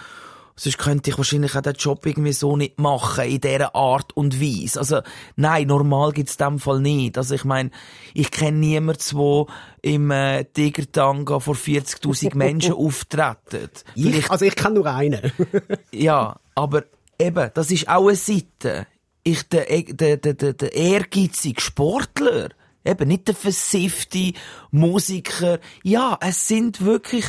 [0.60, 4.42] sonst könnte ich wahrscheinlich auch den Job irgendwie so nicht machen, in dieser Art und
[4.42, 4.80] Weise.
[4.80, 5.02] Also,
[5.36, 7.18] nein, normal gibt's in dem Fall nicht.
[7.18, 7.72] Also, ich meine,
[8.14, 9.46] ich kenne niemanden, der
[9.82, 13.70] im äh, Tigertanga vor 40.000 Menschen auftreten.
[13.96, 15.32] Ich, also ich kenne nur einen.
[15.92, 16.84] Ja, aber
[17.18, 18.88] eben, das ist auch eine Seite.
[19.24, 22.50] Ich, der, der, der, der, der ehrgeizige Sportler,
[22.84, 24.34] eben nicht der versiffte
[24.72, 25.60] Musiker.
[25.84, 27.26] Ja, es sind wirklich,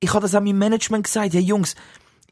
[0.00, 1.74] ich habe das auch meinem Management gesagt, hey Jungs,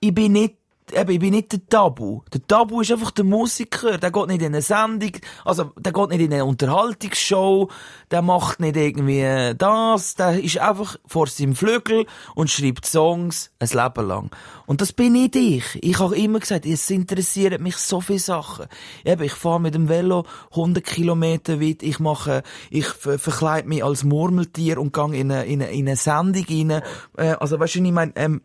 [0.01, 0.57] ich bin nicht
[0.93, 2.23] Eben, ich bin nicht der Tabu.
[2.33, 3.99] Der Tabu ist einfach der Musiker.
[3.99, 5.13] Der geht nicht in eine Sendung,
[5.45, 7.69] also der geht nicht in eine Unterhaltungsshow,
[8.11, 13.69] der macht nicht irgendwie das, der ist einfach vor seinem Flügel und schreibt Songs ein
[13.69, 14.31] Leben lang.
[14.67, 15.65] Und das bin nicht ich.
[15.81, 18.67] Ich habe immer gesagt, es interessiert mich so viele Sachen.
[19.05, 23.85] Eben, ich fahre mit dem Velo 100 Kilometer weit, ich mache, ich ver verkleide mich
[23.85, 26.83] als Murmeltier und gehe in eine, in eine, in eine Sendung rein.
[27.17, 28.41] Äh, also weißt du, ich meine, ähm,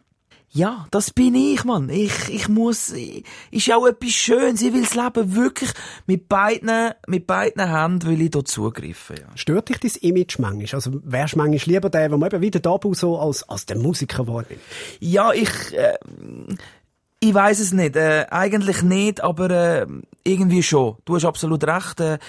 [0.56, 1.90] ja, das bin ich, Mann.
[1.90, 4.62] Ich, ich muss, ich, ist ja auch etwas Schönes.
[4.62, 5.70] Ich will das Leben wirklich
[6.08, 9.28] mit beiden, mit beiden Händen will ich da zugreifen, ja.
[9.36, 10.76] Stört dich dein Image manchmal?
[10.76, 13.66] Also wärst du manchmal lieber der, wo man eben wie der Tabu so als, als
[13.66, 14.62] der Musiker wahrnimmt?
[15.02, 15.98] Ja, ich, äh,
[17.20, 17.98] Ich weiß es nicht.
[17.98, 19.88] Äh, eigentlich nicht, aber äh,
[20.24, 20.96] irgendwie schon.
[21.04, 22.00] Du hast absolut recht.
[22.00, 22.20] Äh,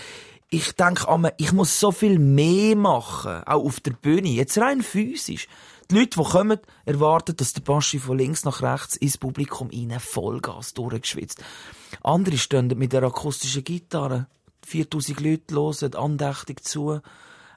[0.51, 4.29] ich denke an, ich muss so viel mehr machen, auch auf der Bühne.
[4.29, 5.49] Jetzt rein physisch.
[5.91, 10.01] Die Leute, die kommen, erwarten, dass der Baschi von links nach rechts ins Publikum rein
[10.01, 11.43] Vollgas durchgeschwitzt.
[12.03, 14.26] Andere stehen mit der akustischen Gitarre.
[14.66, 17.01] 4000 Leute hören andächtig zu.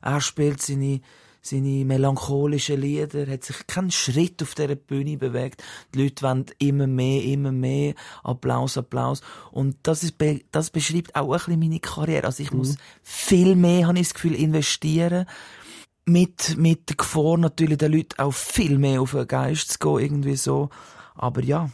[0.01, 1.01] Er spielt seine
[1.41, 5.63] seine melancholischen Lieder, hat sich keinen Schritt auf dieser Bühne bewegt.
[5.93, 7.93] Die Leute wollen immer mehr, immer mehr.
[8.23, 9.21] Applaus, Applaus.
[9.51, 10.15] Und das, ist,
[10.51, 12.25] das beschreibt auch ein bisschen meine Karriere.
[12.25, 12.59] Also ich mhm.
[12.59, 15.25] muss viel mehr, habe ich das Gefühl, investieren.
[16.05, 19.99] Mit, mit der Gefahr natürlich den Leuten auch viel mehr auf den Geist zu gehen,
[19.99, 20.69] irgendwie so.
[21.13, 21.69] Aber ja,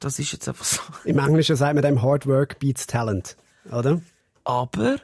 [0.00, 0.80] das ist jetzt einfach so.
[1.04, 3.36] Im Englischen sagt man dem Hard Work beats Talent,
[3.70, 4.00] oder?
[4.44, 4.96] Aber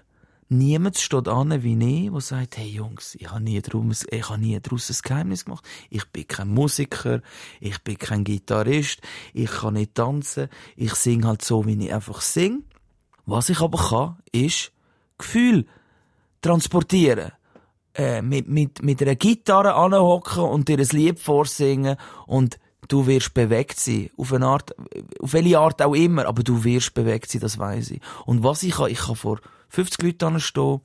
[0.48, 4.38] Niemand steht an wie ich, der sagt, hey Jungs, ich habe nie daraus, ich habe
[4.38, 5.64] nie daraus ein Geheimnis gemacht.
[5.90, 7.20] Ich bin kein Musiker,
[7.58, 9.00] ich bin kein Gitarrist,
[9.34, 12.60] ich kann nicht tanzen, ich singe halt so, wie ich einfach singe.
[13.24, 14.70] Was ich aber kann, ist
[15.18, 15.66] Gefühl
[16.42, 17.32] transportieren.
[17.96, 23.32] Äh, mit, mit, mit einer Gitarre anhocken und dir ein Lied vorsingen und du wirst
[23.32, 24.10] bewegt sein.
[24.18, 24.74] Auf eine Art,
[25.18, 28.00] auf welche Art auch immer, aber du wirst bewegt sein, das weiß ich.
[28.26, 29.40] Und was ich kann, ich kann vor
[29.70, 30.82] 50 Leute stehen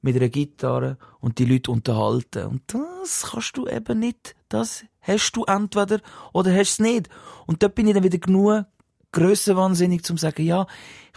[0.00, 2.46] mit einer Gitarre und die Leute unterhalten.
[2.46, 4.34] Und das kannst du eben nicht.
[4.48, 6.00] Das hast du entweder
[6.32, 7.10] oder hast es nicht.
[7.46, 8.64] Und dort bin ich dann wieder genug
[9.12, 10.66] grössenwahnsinnig, um zu sagen, ja,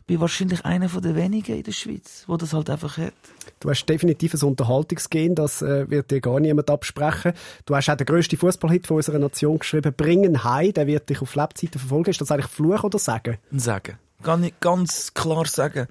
[0.05, 3.13] bin wahrscheinlich einer von den wenigen in der Schweiz, wo das halt einfach hat.
[3.59, 7.33] Du hast definitiv ein Unterhaltungsgehen, das äh, wird dir gar niemand absprechen.
[7.65, 11.21] Du hast auch den grössten Fußballhit von unserer Nation geschrieben, «Bringen Hei», der wird dich
[11.21, 12.09] auf Lebzeiten verfolgen.
[12.09, 13.37] Ist das eigentlich Fluch oder Sagen?
[13.51, 13.97] Sagen.
[14.21, 15.87] Kann ich ganz klar sagen.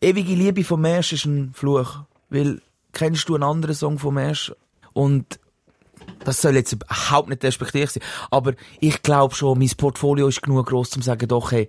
[0.00, 1.98] Ewige Liebe vom Mersch ist ein Fluch.
[2.30, 2.60] Weil,
[2.92, 4.52] kennst du einen anderen Song vom Mersch?
[4.92, 5.38] Und
[6.24, 8.02] das soll jetzt überhaupt nicht respektiert sein.
[8.30, 11.68] Aber ich glaube schon, mein Portfolio ist genug groß, um zu sagen, doch, hey,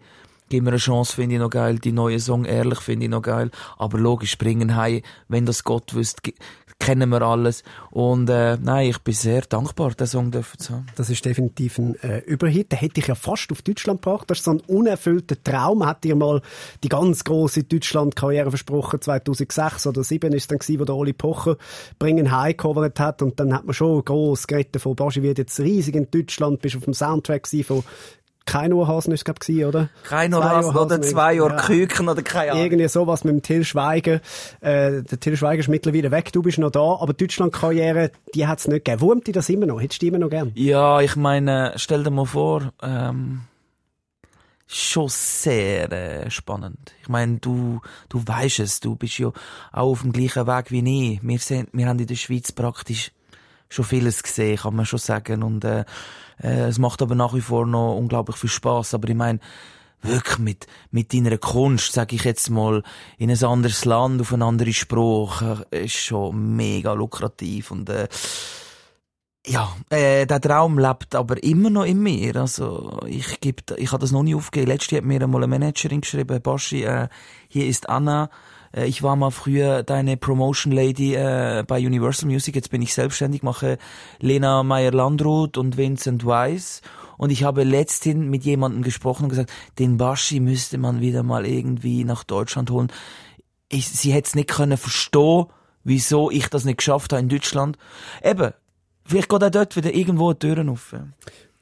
[0.52, 1.80] gib mir eine Chance, finde ich noch geil.
[1.80, 3.49] Die neue Song, ehrlich, finde ich noch geil.
[3.78, 6.34] Aber logisch, springen heim, wenn das Gott wüsste,
[6.82, 7.64] kennen wir alles.
[7.91, 10.88] Und äh, nein, ich bin sehr dankbar, den Song dürfen zu haben.
[10.95, 12.72] Das ist definitiv ein äh, Überhit.
[12.72, 14.30] Den hätte ich ja fast auf Deutschland gebracht.
[14.30, 15.86] Das ist so ein unerfüllter Traum.
[15.86, 16.41] Hat dir mal
[16.84, 18.99] die ganz große Deutschland-Karriere versprochen.
[18.99, 21.58] 2006 oder 2007 ist es dann wo der Oli Pocher
[21.99, 23.22] «Bringen High» gecovert hat.
[23.22, 26.62] Und dann hat man schon gross geredet von «Baschi wird jetzt riesig in Deutschland».
[26.62, 27.84] Bist auf dem Soundtrack von
[28.45, 29.89] kein Ohrhasen ist es oder?
[30.03, 31.57] Kein Ohrhasen oder zwei Ohr ja.
[31.57, 32.63] Küken oder keine Ahnung.
[32.63, 34.21] Irgendwie sowas mit dem Till Schweiger.
[34.61, 38.59] Äh, der Till Schweiger ist mittlerweile weg, du bist noch da, aber Deutschland-Karriere, die hat
[38.59, 39.01] es nicht gegeben.
[39.01, 39.79] Wurmt die das immer noch?
[39.79, 40.51] Hättest du immer noch gern?
[40.55, 43.41] Ja, ich meine, stell dir mal vor, ähm,
[44.67, 46.93] schon sehr äh, spannend.
[47.01, 51.13] Ich meine, du, du weißt es, du bist ja auch auf dem gleichen Weg wie
[51.13, 51.19] ich.
[51.21, 53.11] Wir, sind, wir haben in der Schweiz praktisch
[53.72, 55.43] schon vieles gesehen, kann man schon sagen.
[55.43, 55.86] Und äh,
[56.43, 58.93] äh, es macht aber nach wie vor noch unglaublich viel Spaß.
[58.93, 59.39] Aber ich meine,
[60.01, 62.84] wirklich mit, mit deiner Kunst, sag ich jetzt mal,
[63.17, 65.41] in ein anderes Land, auf einen anderen Spruch,
[65.72, 67.72] äh, ist schon mega lukrativ.
[67.72, 68.07] Und äh,
[69.47, 72.36] ja, äh, der Traum lebt aber immer noch in mir.
[72.36, 74.72] Also ich geb, ich habe das noch nie aufgegeben.
[74.72, 77.07] Letztes hat mir einmal eine Managerin geschrieben, Baschi, äh,
[77.47, 78.30] hier ist Anna.
[78.76, 82.55] Äh, ich war mal früher deine Promotion Lady äh, bei Universal Music.
[82.55, 83.78] Jetzt bin ich selbstständig, mache
[84.19, 86.82] Lena Meyer-Landrut und Vincent Weiss.
[87.17, 91.45] Und ich habe letzthin mit jemandem gesprochen und gesagt, den Baschi müsste man wieder mal
[91.45, 92.91] irgendwie nach Deutschland holen.
[93.69, 95.45] Ich, sie hätte es nicht können verstehen,
[95.84, 97.78] wieso ich das nicht geschafft habe in Deutschland.
[98.24, 98.53] Eben,
[99.05, 100.95] Vielleicht geht auch dort wieder irgendwo Türen auf.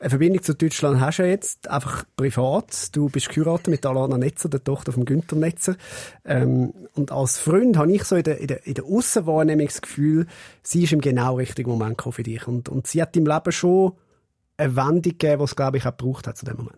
[0.01, 2.95] Eine Verbindung zu Deutschland hast du ja jetzt, einfach privat.
[2.95, 5.75] Du bist geheiratet mit Alana Netzer, der Tochter von Günther Netzer.
[6.23, 9.81] Ähm, und als Freund habe ich so in der, in der, in der Aussenwahrnehmung das
[9.81, 10.25] Gefühl,
[10.63, 12.47] sie ist im genau richtigen Moment gekommen für dich.
[12.47, 13.91] Und, und sie hat im Leben schon
[14.55, 16.77] eine Wendung gegeben, die es, glaube ich, auch gebraucht hat zu dem Moment.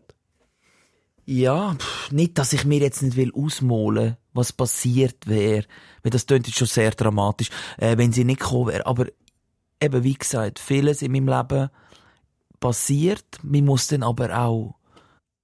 [1.26, 5.66] Ja, pff, nicht, dass ich mir jetzt nicht will ausmalen, was passiert wäre.
[6.02, 8.88] Weil das klingt jetzt schon sehr dramatisch, äh, wenn sie nicht gekommen wäre.
[8.88, 9.06] Aber
[9.80, 11.70] eben, wie gesagt, vieles in meinem Leben
[12.62, 13.26] passiert.
[13.44, 14.76] Man muss dann aber auch,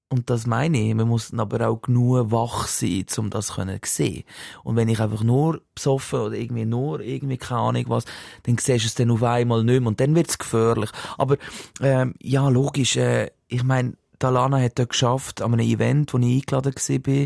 [0.08, 3.66] und das meine ich, man muss dann aber auch genug wach sein, um das zu
[3.84, 4.24] sehen.
[4.64, 8.06] Und wenn ich einfach nur besoffen oder irgendwie nur irgendwie keine Ahnung was,
[8.44, 10.92] dann siehst du es dann auf einmal nicht mehr und dann wird es gefährlich.
[11.18, 11.36] Aber
[11.82, 16.26] ähm, ja, logisch, äh, ich meine, Dalana hat dort geschafft, an einem Event, wo ich
[16.26, 16.74] eingeladen
[17.06, 17.26] war.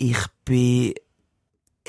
[0.00, 0.94] Ich bin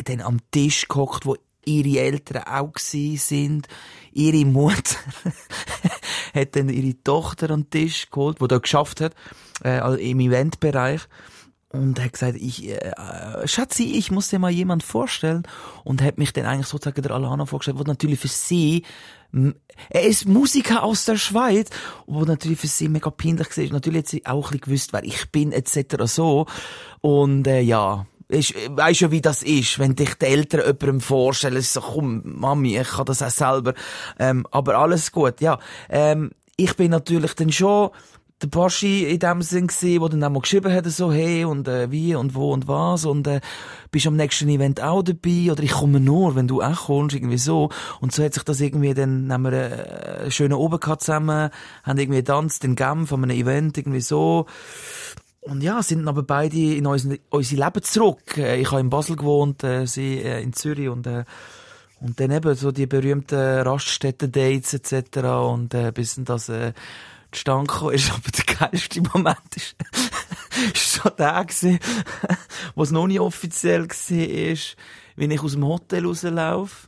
[0.06, 1.36] dann am Tisch gehockt, wo
[1.66, 3.68] ihre Eltern auch sind.
[4.12, 4.96] Ihre Mutter
[6.34, 9.14] hat dann ihre Tochter an den Tisch geholt, die da geschafft hat,
[9.64, 11.02] äh, im Eventbereich.
[11.72, 15.44] und hat gesagt, ich, äh, Schatzi, ich muss dir mal jemand vorstellen
[15.84, 18.84] und hat mich dann eigentlich sozusagen der Alana vorgestellt, wo natürlich für sie
[19.90, 21.70] er ist Musiker aus der Schweiz,
[22.08, 23.74] wo natürlich für sie mega peinlich war.
[23.74, 26.06] Natürlich hat sie auch ein bisschen gewusst, wer ich bin, etc.
[26.06, 26.48] so.
[27.02, 28.06] Und, äh, ja.
[28.32, 32.78] Ich weiss ja, wie das ist, wenn dich die Eltern jemandem vorstellen, so, komm, Mami,
[32.78, 33.74] ich kann das auch selber.
[34.20, 35.58] Ähm, aber alles gut, ja.
[35.90, 37.90] Ähm, ich bin natürlich dann schon
[38.42, 41.68] der Baschi in dem Sinn gewesen, der dann auch mal geschrieben hat, so, hey, und
[41.68, 43.42] äh, wie und wo und was und äh,
[43.92, 47.38] bist am nächsten Event auch dabei oder ich komme nur, wenn du auch kommst, irgendwie
[47.38, 47.70] so.
[48.00, 51.50] Und so hat sich das irgendwie dann, haben wir äh, einen schönen Oben gehabt zusammen,
[51.84, 54.46] haben irgendwie getanzt in Genf an einem Event, irgendwie so.
[55.50, 58.38] Und ja, sind aber beide in unser, unser Leben zurück.
[58.38, 61.26] Äh, ich habe in Basel gewohnt, äh, sie äh, in Zürich und äh,
[62.02, 65.18] und dann eben so die berühmten Raststätten-Dates etc.
[65.18, 66.74] Und äh, bis dann das äh,
[67.32, 69.76] zustande gekommen ist, aber der geilste Moment ist,
[70.74, 71.80] ist schon der gewesen,
[72.76, 74.76] wo es noch nicht offiziell war, ist,
[75.16, 76.88] wenn ich aus dem Hotel rauslaufe,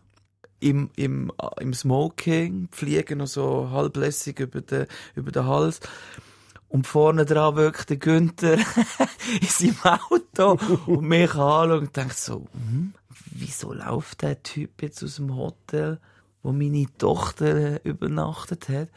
[0.61, 4.85] im, im, im Smoking, fliege noch so halblässig über den,
[5.15, 5.79] über den Hals,
[6.71, 8.57] und vorne dran wirklich der Günther
[9.41, 12.93] in seinem Auto und mich anschaut und denkt so, hm,
[13.31, 15.99] wieso läuft der Typ jetzt aus dem Hotel,
[16.43, 18.89] wo meine Tochter übernachtet hat?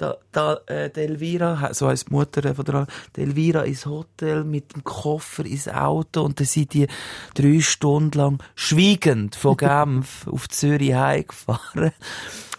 [0.00, 4.82] da, da äh, Elvira, so heisst die Mutter von der Elvira ins Hotel mit dem
[4.82, 6.86] Koffer ins Auto und dann sind die
[7.34, 11.92] drei Stunden lang schweigend von Genf auf Zürich heimgefahren.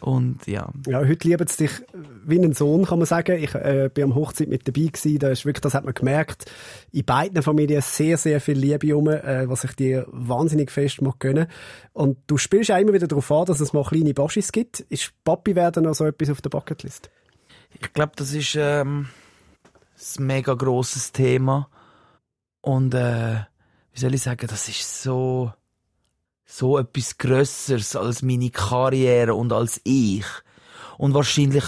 [0.01, 0.69] Und ja.
[0.87, 1.81] Ja, heute lieben sie dich
[2.25, 3.41] wie ein Sohn, kann man sagen.
[3.41, 5.19] Ich äh, bin am Hochzeit mit dabei gewesen.
[5.19, 6.45] Da ist wirklich, das hat man gemerkt.
[6.91, 11.19] In beiden Familien sehr, sehr viel Liebe rum, äh, was ich dir wahnsinnig fest mag
[11.19, 11.47] gönnen.
[11.93, 14.81] Und du spielst ja immer wieder darauf an, dass es mal kleine Baschis gibt.
[14.81, 17.09] Ist Papi werden noch so etwas auf der Bucketlist?
[17.73, 19.07] Ich glaube, das ist ähm,
[20.17, 21.69] ein mega grosses Thema.
[22.61, 23.39] Und äh,
[23.93, 25.51] wie soll ich sagen, das ist so,
[26.45, 30.25] so etwas Grösseres als meine Karriere und als ich.
[30.97, 31.63] Und wahrscheinlich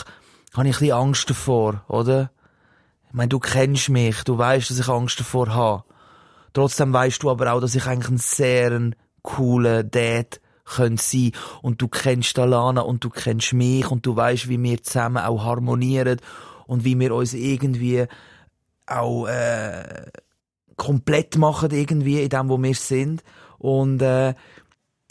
[0.54, 2.32] habe ich ein bisschen Angst davor, oder?
[3.08, 5.84] Ich meine, du kennst mich, du weißt, dass ich Angst davor habe.
[6.54, 8.92] Trotzdem weißt du aber auch, dass ich eigentlich ein sehr
[9.24, 11.32] cooler Dad können sein
[11.62, 15.44] und du kennst Alana und du kennst mich und du weißt, wie wir zusammen auch
[15.44, 16.20] harmonieren
[16.68, 18.06] und wie wir uns irgendwie
[18.86, 20.06] auch äh,
[20.78, 23.24] komplett machen irgendwie in dem, wo wir sind
[23.58, 24.34] und äh,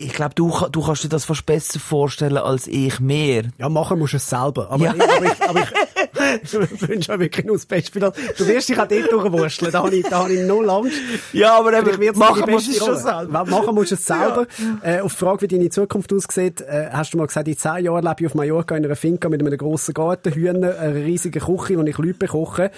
[0.02, 3.50] ich glaube, du, du kannst dir das fast besser vorstellen als ich mir.
[3.58, 4.70] Ja, machen musst du es selber.
[4.70, 4.94] Aber, ja.
[4.94, 5.68] ich, aber, ich, aber ich,
[6.42, 6.52] ich
[6.88, 8.10] wünsche wirklich nur das Beispiel.
[8.36, 9.72] Du wirst dich auch dort durchwurschteln.
[9.72, 10.96] Da habe ich, da habe ich null Angst.
[11.32, 13.44] Ja, aber eben, machen musst du es schon selber.
[13.44, 14.46] Machen musst du es selber.
[14.82, 14.98] Ja.
[14.98, 17.84] Äh, auf die Frage, wie deine Zukunft aussieht, äh, hast du mal gesagt, in zehn
[17.84, 21.40] Jahren lebe ich auf Mallorca in einer Finca mit einem grossen Garten, Hühner, einer riesigen
[21.40, 22.70] Küche, wo ich Leute koche.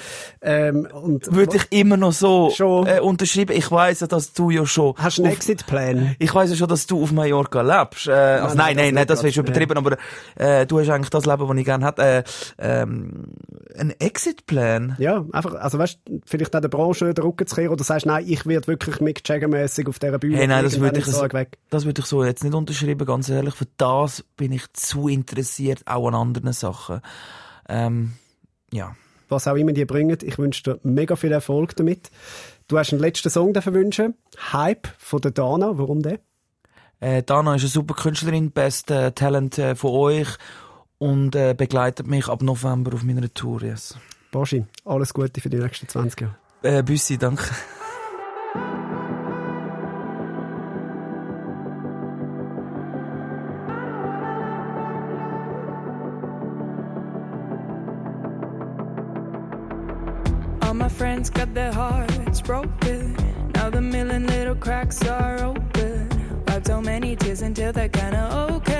[0.43, 3.57] Ähm, und Würde ich immer noch so schon, äh, unterschreiben.
[3.57, 4.95] Ich weiss ja, dass du ja schon...
[4.97, 6.17] Hast du einen Exit-Plan?
[6.19, 8.09] Ich weiss ja schon, dass du auf Mallorca lebst.
[8.09, 9.97] Äh, also nein, nein, nein, das, das wäre schon übertrieben, aber
[10.37, 12.03] äh, du hast eigentlich das Leben, das ich gerne hätte.
[12.03, 12.23] Äh,
[12.59, 13.25] ähm,
[13.77, 14.97] ein Exit-Plan?
[14.99, 18.25] Ja, einfach, also weißt vielleicht auch der Branche den Rücken zu kehren oder sagst, nein,
[18.27, 21.27] ich werde wirklich Mick Jagger-mässig auf dieser Bühne hey, nein, das würde ich, so,
[21.71, 23.55] das würde ich so jetzt nicht unterschreiben, ganz ehrlich.
[23.55, 27.01] Für das bin ich zu interessiert, auch an anderen Sachen.
[27.69, 28.13] Ähm,
[28.73, 28.95] ja.
[29.29, 32.11] Was auch immer die bringen, ich wünsche dir mega viel Erfolg damit.
[32.69, 34.15] Du hast einen letzten Song wünschen.
[34.53, 35.79] Hype von der Dana.
[35.79, 36.21] Warum der?
[37.01, 40.29] Äh, Dana ist eine super Künstlerin, beste Talent äh, von euch
[40.99, 43.63] und äh, begleitet mich ab November auf meiner Tour.
[43.63, 43.97] Yes.
[44.31, 46.37] Boschi, alles Gute für die nächsten 20 Jahre.
[46.63, 47.45] Äh, Büssi, danke.
[60.63, 63.15] All my friends got their hearts broken.
[63.55, 66.09] Now the million little cracks are open.
[66.47, 68.74] Wiped so many tears until they're kinda okay.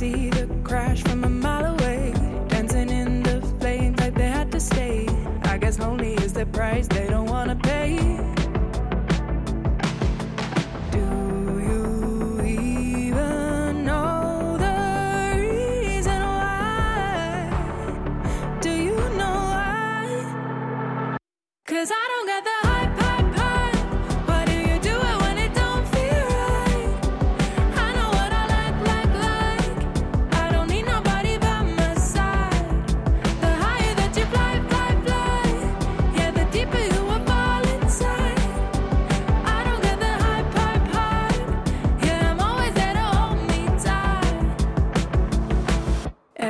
[0.00, 2.14] See the crash from a mile away.
[2.48, 5.06] Dancing in the flames like they had to stay.
[5.42, 7.98] I guess lonely is the price they don't wanna pay.
[10.96, 11.04] Do
[11.68, 11.84] you
[12.56, 14.78] even know the
[15.46, 17.50] reason why?
[18.62, 20.06] Do you know why?
[21.66, 22.59] Cause I don't got the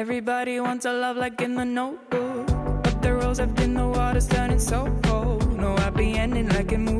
[0.00, 2.46] Everybody wants a love like in the notebook.
[2.82, 5.54] But the rose up in the water's turning so cold.
[5.60, 6.99] No, happy ending like in movies.